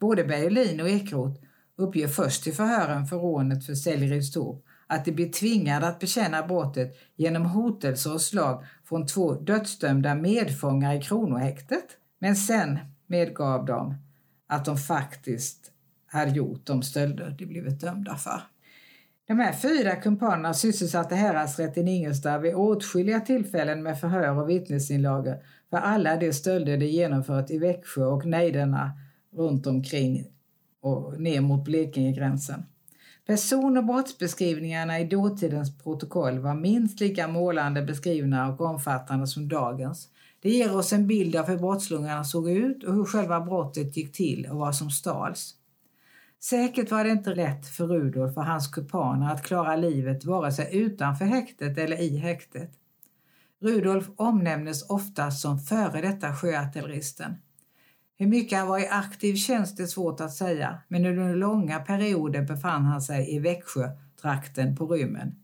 Både 0.00 0.24
Berlin 0.24 0.80
och 0.80 0.88
Ekeroth 0.88 1.40
uppger 1.76 2.08
först 2.08 2.46
i 2.46 2.52
förhören 2.52 3.06
för 3.06 3.16
rånet 3.16 3.66
för 3.66 3.74
Seljerudstorp 3.74 4.64
att 4.90 5.04
de 5.04 5.12
blir 5.12 5.28
tvingade 5.28 5.86
att 5.86 5.98
bekänna 5.98 6.46
brottet 6.46 6.96
genom 7.16 7.46
hotelser 7.46 8.14
och 8.14 8.20
slag 8.20 8.64
från 8.84 9.06
två 9.06 9.34
dödsdömda 9.34 10.14
medfångar 10.14 10.94
i 10.94 11.02
kronohäktet. 11.02 11.84
Men 12.18 12.36
sen 12.36 12.78
medgav 13.06 13.64
de 13.64 13.94
att 14.46 14.64
de 14.64 14.76
faktiskt 14.76 15.70
hade 16.06 16.30
gjort 16.30 16.66
de 16.66 16.82
stölder 16.82 17.36
de 17.38 17.46
blivit 17.46 17.80
dömda 17.80 18.16
för. 18.16 18.42
De 19.26 19.38
här 19.38 19.52
fyra 19.52 19.96
kumpanerna 19.96 20.54
sysselsatte 20.54 21.14
häradsrätten 21.14 21.88
Ingelstad 21.88 22.38
vid 22.38 22.54
åtskilliga 22.54 23.20
tillfällen 23.20 23.82
med 23.82 24.00
förhör 24.00 24.38
och 24.38 24.50
vittnesinlagor 24.50 25.36
för 25.70 25.76
alla 25.76 26.16
de 26.16 26.32
stölder 26.32 26.76
de 26.76 26.86
genomfört 26.86 27.50
i 27.50 27.58
Växjö 27.58 28.04
och 28.04 28.26
nejderna 28.26 28.90
runt 29.32 29.66
omkring 29.66 30.26
och 30.80 31.20
ner 31.20 31.40
mot 31.40 31.64
Blekingegränsen. 31.64 32.62
Person 33.30 33.76
och 33.76 33.84
brottsbeskrivningarna 33.84 35.00
i 35.00 35.04
dåtidens 35.04 35.78
protokoll 35.78 36.38
var 36.38 36.54
minst 36.54 37.00
lika 37.00 37.28
målande 37.28 37.82
beskrivna 37.82 38.48
och 38.48 38.60
omfattande 38.60 39.26
som 39.26 39.48
dagens. 39.48 40.08
Det 40.40 40.50
ger 40.50 40.76
oss 40.76 40.92
en 40.92 41.06
bild 41.06 41.36
av 41.36 41.46
hur 41.48 41.58
brottslungarna 41.58 42.24
såg 42.24 42.50
ut 42.50 42.84
och 42.84 42.94
hur 42.94 43.04
själva 43.04 43.40
brottet 43.40 43.96
gick 43.96 44.12
till 44.12 44.46
och 44.46 44.56
vad 44.56 44.74
som 44.74 44.90
stals. 44.90 45.54
Säkert 46.42 46.90
var 46.90 47.04
det 47.04 47.10
inte 47.10 47.30
rätt 47.30 47.66
för 47.66 47.86
Rudolf 47.86 48.36
och 48.36 48.44
hans 48.44 48.68
kumpaner 48.68 49.32
att 49.32 49.42
klara 49.42 49.76
livet 49.76 50.24
vare 50.24 50.52
sig 50.52 50.76
utanför 50.76 51.24
häktet 51.24 51.78
eller 51.78 52.00
i 52.00 52.16
häktet. 52.16 52.70
Rudolf 53.60 54.10
omnämnes 54.16 54.90
ofta 54.90 55.30
som 55.30 55.58
före 55.58 56.00
detta 56.00 56.34
sjöartilleristen. 56.34 57.34
Hur 58.20 58.26
mycket 58.26 58.58
han 58.58 58.68
var 58.68 58.78
i 58.78 58.88
aktiv 58.88 59.34
tjänst 59.34 59.80
är 59.80 59.86
svårt 59.86 60.20
att 60.20 60.32
säga, 60.32 60.78
men 60.88 61.06
under 61.06 61.36
långa 61.36 61.80
perioder 61.80 62.42
befann 62.42 62.84
han 62.84 63.02
sig 63.02 63.34
i 63.34 63.38
Växjö, 63.38 63.88
trakten 64.22 64.76
på 64.76 64.86
rymmen. 64.86 65.36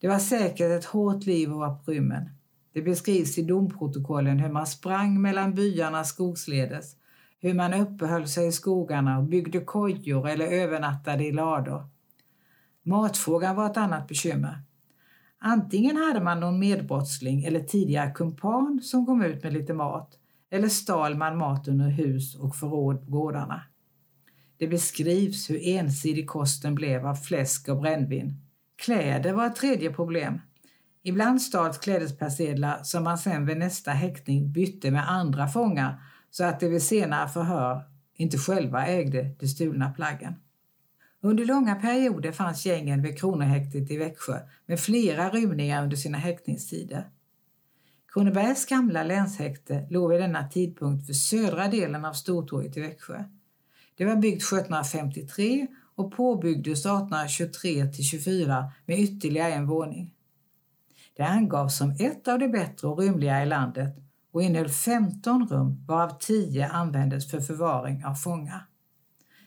Det 0.00 0.08
var 0.08 0.18
säkert 0.18 0.70
ett 0.70 0.84
hårt 0.84 1.26
liv 1.26 1.50
att 1.50 1.56
vara 1.56 1.74
på 1.74 1.90
rymmen. 1.90 2.30
Det 2.72 2.82
beskrivs 2.82 3.38
i 3.38 3.42
domprotokollen 3.42 4.38
hur 4.38 4.48
man 4.48 4.66
sprang 4.66 5.20
mellan 5.20 5.54
byarna 5.54 6.04
skogsledes, 6.04 6.96
hur 7.38 7.54
man 7.54 7.74
uppehöll 7.74 8.28
sig 8.28 8.46
i 8.46 8.52
skogarna 8.52 9.18
och 9.18 9.24
byggde 9.24 9.60
kojor 9.60 10.28
eller 10.28 10.46
övernattade 10.46 11.24
i 11.24 11.32
lador. 11.32 11.88
Matfrågan 12.82 13.56
var 13.56 13.66
ett 13.66 13.76
annat 13.76 14.08
bekymmer. 14.08 14.62
Antingen 15.38 15.96
hade 15.96 16.20
man 16.20 16.40
någon 16.40 16.58
medbrottsling 16.58 17.44
eller 17.44 17.60
tidigare 17.60 18.10
kumpan 18.10 18.80
som 18.82 19.06
kom 19.06 19.22
ut 19.22 19.42
med 19.42 19.52
lite 19.52 19.74
mat 19.74 20.19
eller 20.50 20.68
stal 20.68 21.16
man 21.16 21.38
mat 21.38 21.68
under 21.68 21.88
hus 21.88 22.36
och 22.36 22.56
förråd 22.56 23.04
på 23.04 23.10
gårdarna. 23.10 23.62
Det 24.58 24.66
beskrivs 24.66 25.50
hur 25.50 25.60
ensidig 25.68 26.28
kosten 26.28 26.74
blev 26.74 27.06
av 27.06 27.14
fläsk 27.14 27.68
och 27.68 27.80
brännvin. 27.80 28.36
Kläder 28.76 29.32
var 29.32 29.46
ett 29.46 29.56
tredje 29.56 29.92
problem. 29.92 30.40
Ibland 31.02 31.42
stals 31.42 31.78
klädespersedlar 31.78 32.82
som 32.82 33.04
man 33.04 33.18
sen 33.18 33.46
vid 33.46 33.58
nästa 33.58 33.90
häktning 33.90 34.52
bytte 34.52 34.90
med 34.90 35.10
andra 35.10 35.48
fångar 35.48 36.02
så 36.30 36.44
att 36.44 36.60
de 36.60 36.68
vid 36.68 36.82
senare 36.82 37.28
förhör 37.28 37.82
inte 38.14 38.38
själva 38.38 38.86
ägde 38.86 39.34
de 39.38 39.48
stulna 39.48 39.90
plaggen. 39.90 40.34
Under 41.22 41.44
långa 41.44 41.74
perioder 41.74 42.32
fanns 42.32 42.66
gängen 42.66 43.02
vid 43.02 43.18
Kronohäktet 43.18 43.90
i 43.90 43.96
Växjö 43.96 44.38
med 44.66 44.80
flera 44.80 45.30
rymningar 45.30 45.82
under 45.82 45.96
sina 45.96 46.18
häktningstider. 46.18 47.10
Kronobergs 48.12 48.66
gamla 48.66 49.04
länshäkte 49.04 49.86
låg 49.90 50.10
vid 50.10 50.20
denna 50.20 50.48
tidpunkt 50.48 51.06
för 51.06 51.12
södra 51.12 51.68
delen 51.68 52.04
av 52.04 52.12
Stortorget 52.12 52.76
i 52.76 52.80
Växjö. 52.80 53.24
Det 53.96 54.04
var 54.04 54.16
byggt 54.16 54.42
1753 54.42 55.66
och 55.94 56.12
påbyggdes 56.12 56.80
1823 56.80 57.86
till 57.86 58.04
24 58.04 58.72
med 58.86 58.98
ytterligare 58.98 59.52
en 59.52 59.66
våning. 59.66 60.14
Det 61.16 61.22
angavs 61.22 61.78
som 61.78 61.90
ett 61.90 62.28
av 62.28 62.38
de 62.38 62.48
bättre 62.48 62.88
och 62.88 62.98
rymligare 62.98 63.42
i 63.42 63.46
landet 63.46 63.96
och 64.32 64.42
innehöll 64.42 64.68
15 64.68 65.48
rum 65.48 65.84
varav 65.86 66.18
10 66.20 66.66
användes 66.66 67.30
för 67.30 67.40
förvaring 67.40 68.04
av 68.04 68.14
fångar. 68.14 68.66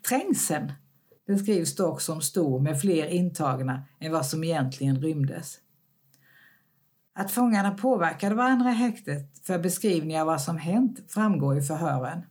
Trängseln 0.10 0.72
beskrivs 1.28 1.76
dock 1.76 2.02
som 2.02 2.22
stor 2.22 2.60
med 2.60 2.82
fler 2.82 3.08
intagna 3.08 3.84
än 4.00 4.12
vad 4.12 4.26
som 4.26 4.44
egentligen 4.44 5.02
rymdes. 5.02 5.60
Att 7.24 7.32
fångarna 7.32 7.72
påverkade 7.72 8.36
varandra 8.36 8.72
i 8.72 8.74
häktet 8.74 9.40
för 9.44 9.60
beskrivningar 9.60 10.22
av 10.22 10.28
vad 10.28 10.42
som 10.42 10.58
hänt 10.58 11.00
framgår 11.08 11.58
i 11.58 11.62
förhören. 11.62 12.22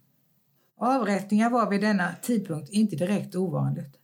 Avrättningar 0.76 1.50
var 1.50 1.70
vid 1.70 1.80
denna 1.80 2.14
tidpunkt 2.22 2.70
inte 2.70 2.96
direkt 2.96 3.34
ovanligt. 3.34 3.96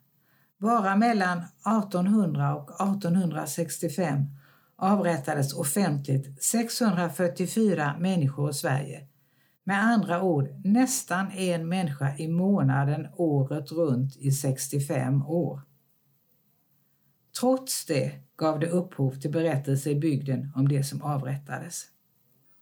Bara 0.59 0.97
mellan 0.97 1.39
1800 1.39 2.57
och 2.57 2.71
1865 2.71 4.25
avrättades 4.77 5.55
offentligt 5.55 6.43
644 6.43 7.95
människor 7.99 8.51
i 8.51 8.55
Sverige. 8.55 9.09
Med 9.65 9.85
andra 9.85 10.23
ord 10.23 10.49
nästan 10.65 11.31
en 11.31 11.69
människa 11.69 12.17
i 12.19 12.29
månaden 12.29 13.07
året 13.17 13.73
runt 13.73 14.17
i 14.17 14.31
65 14.33 15.27
år. 15.27 15.61
Trots 17.41 17.87
det 17.87 18.28
gav 18.39 18.61
det 18.61 18.69
upphov 18.69 19.21
till 19.21 19.31
berättelser 19.31 19.91
i 19.91 19.95
bygden 19.95 20.53
om 20.57 20.69
det 20.69 20.85
som 20.85 21.03
avrättades. 21.03 21.85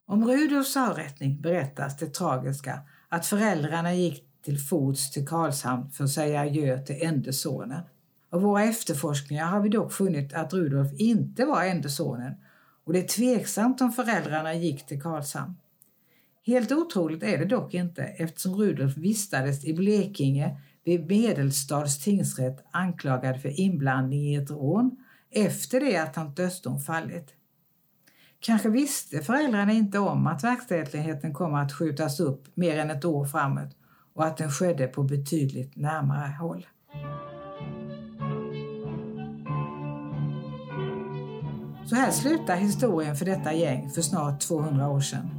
Om 0.07 0.25
Rudolfs 0.25 0.77
avrättning 0.77 1.41
berättas 1.41 1.97
det 1.97 2.07
tragiska 2.07 2.81
att 3.09 3.27
föräldrarna 3.27 3.95
gick 3.95 4.25
till 4.43 4.59
fots 4.59 5.11
till 5.11 5.27
Karlshamn 5.27 5.91
för 5.91 6.05
att 6.05 6.11
säga 6.11 6.41
adjö 6.41 6.79
till 6.79 7.07
ende 7.07 7.33
sonen. 7.33 7.83
Av 8.31 8.43
våra 8.43 8.65
efterforskningar 8.65 9.47
har 9.47 9.61
vi 9.61 9.69
dock 9.69 9.93
funnit 9.93 10.35
att 10.35 10.53
Rudolf 10.53 10.93
inte 10.97 11.45
var 11.45 11.65
ende 11.65 11.89
sonen 11.89 12.35
och 12.85 12.93
det 12.93 12.99
är 12.99 13.09
tveksamt 13.09 13.81
om 13.81 13.93
föräldrarna 13.93 14.55
gick 14.55 14.87
till 14.87 15.03
Karlshamn. 15.03 15.55
Helt 16.47 16.73
otroligt 16.73 17.23
är 17.23 17.39
det 17.39 17.45
dock 17.45 17.75
inte 17.75 18.03
eftersom 18.03 18.55
Rudolf 18.55 18.97
vistades 18.97 19.65
i 19.65 19.75
Blekinge 19.75 20.61
vid 20.85 21.07
Medelstads 21.07 22.05
tingsrätt 22.05 22.65
anklagad 22.71 23.43
för 23.43 23.61
inblandning 23.61 24.21
i 24.21 24.35
ett 24.35 24.51
rån 24.51 24.97
efter 25.31 25.81
det 25.81 25.97
att 25.97 26.17
hans 26.17 26.35
dödsdom 26.35 26.81
fallit. 26.81 27.35
Kanske 28.41 28.69
visste 28.69 29.21
föräldrarna 29.21 29.73
inte 29.73 29.99
om 29.99 30.27
att 30.27 30.45
verkställigheten 30.45 31.35
kommer 31.35 31.63
att 31.63 31.73
skjutas 31.73 32.21
upp 32.21 32.49
mer 32.55 32.79
än 32.79 32.91
ett 32.91 33.05
år 33.05 33.25
framåt 33.25 33.77
och 34.15 34.25
att 34.25 34.37
den 34.37 34.51
skedde 34.51 34.87
på 34.87 35.03
betydligt 35.03 35.77
närmare 35.77 36.37
håll. 36.41 36.67
Så 41.87 41.95
här 41.95 42.11
slutar 42.11 42.57
historien 42.57 43.17
för 43.17 43.25
detta 43.25 43.53
gäng 43.53 43.91
för 43.91 44.03
snart 44.03 44.41
200 44.41 44.89
år 44.89 45.01
sedan. 45.01 45.31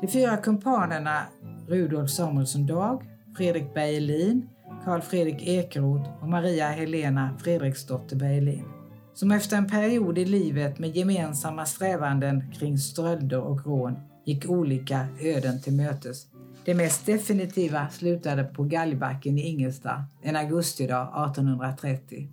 De 0.00 0.08
fyra 0.08 0.36
kumpanerna 0.36 1.22
Rudolf 1.68 2.10
Samuelsson 2.10 2.66
Dag, 2.66 3.02
Fredrik 3.36 3.74
Bergelin, 3.74 4.48
Karl 4.84 5.00
Fredrik 5.00 5.48
Ekeroth 5.48 6.10
och 6.22 6.28
Maria 6.28 6.68
Helena 6.68 7.38
Fredriksdotter 7.38 8.16
Bergelin. 8.16 8.75
Som 9.16 9.32
efter 9.32 9.56
en 9.56 9.66
period 9.66 10.18
i 10.18 10.24
livet 10.24 10.78
med 10.78 10.96
gemensamma 10.96 11.66
strävanden 11.66 12.52
kring 12.52 12.78
strölder 12.78 13.40
och 13.40 13.66
rån 13.66 13.96
gick 14.24 14.50
olika 14.50 15.06
öden 15.20 15.62
till 15.62 15.72
mötes. 15.72 16.26
Det 16.64 16.74
mest 16.74 17.06
definitiva 17.06 17.88
slutade 17.88 18.44
på 18.44 18.64
Galgbacken 18.64 19.38
i 19.38 19.42
Ingelstad 19.42 20.04
en 20.22 20.36
augustidag 20.36 21.30
1830. 21.30 22.28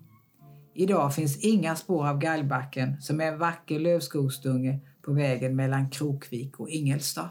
Idag 0.74 1.16
finns 1.16 1.38
inga 1.38 1.76
spår 1.76 2.08
av 2.08 2.20
Galgbacken 2.20 3.02
som 3.02 3.22
är 3.22 3.26
en 3.26 3.40
vacker 3.40 3.80
lövskogsdunge 3.80 4.80
på 5.02 5.14
vägen 5.14 5.56
mellan 5.56 5.90
Krokvik 5.90 6.60
och 6.60 6.70
Ingelstad. 6.70 7.30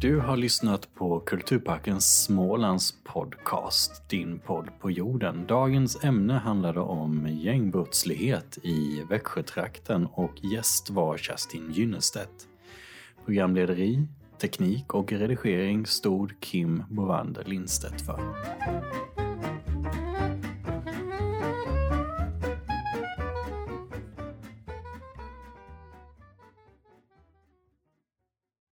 Du 0.00 0.18
har 0.18 0.36
lyssnat 0.36 0.94
på 0.94 1.20
Kulturparken 1.20 2.00
Smålands 2.00 2.94
podcast, 3.04 4.08
din 4.08 4.38
podd 4.38 4.68
på 4.80 4.90
jorden. 4.90 5.46
Dagens 5.46 6.04
ämne 6.04 6.32
handlade 6.32 6.80
om 6.80 7.28
gängbrottslighet 7.28 8.58
i 8.62 9.04
Växjötrakten 9.08 10.06
och 10.06 10.44
gäst 10.54 10.90
var 10.90 11.16
Kerstin 11.16 11.72
Gynnestedt. 11.72 12.48
Programlederi, 13.24 14.06
teknik 14.40 14.94
och 14.94 15.12
redigering 15.12 15.86
stod 15.86 16.40
Kim 16.40 16.82
Bovander 16.88 17.44
Lindstedt 17.44 18.06
för. 18.06 18.20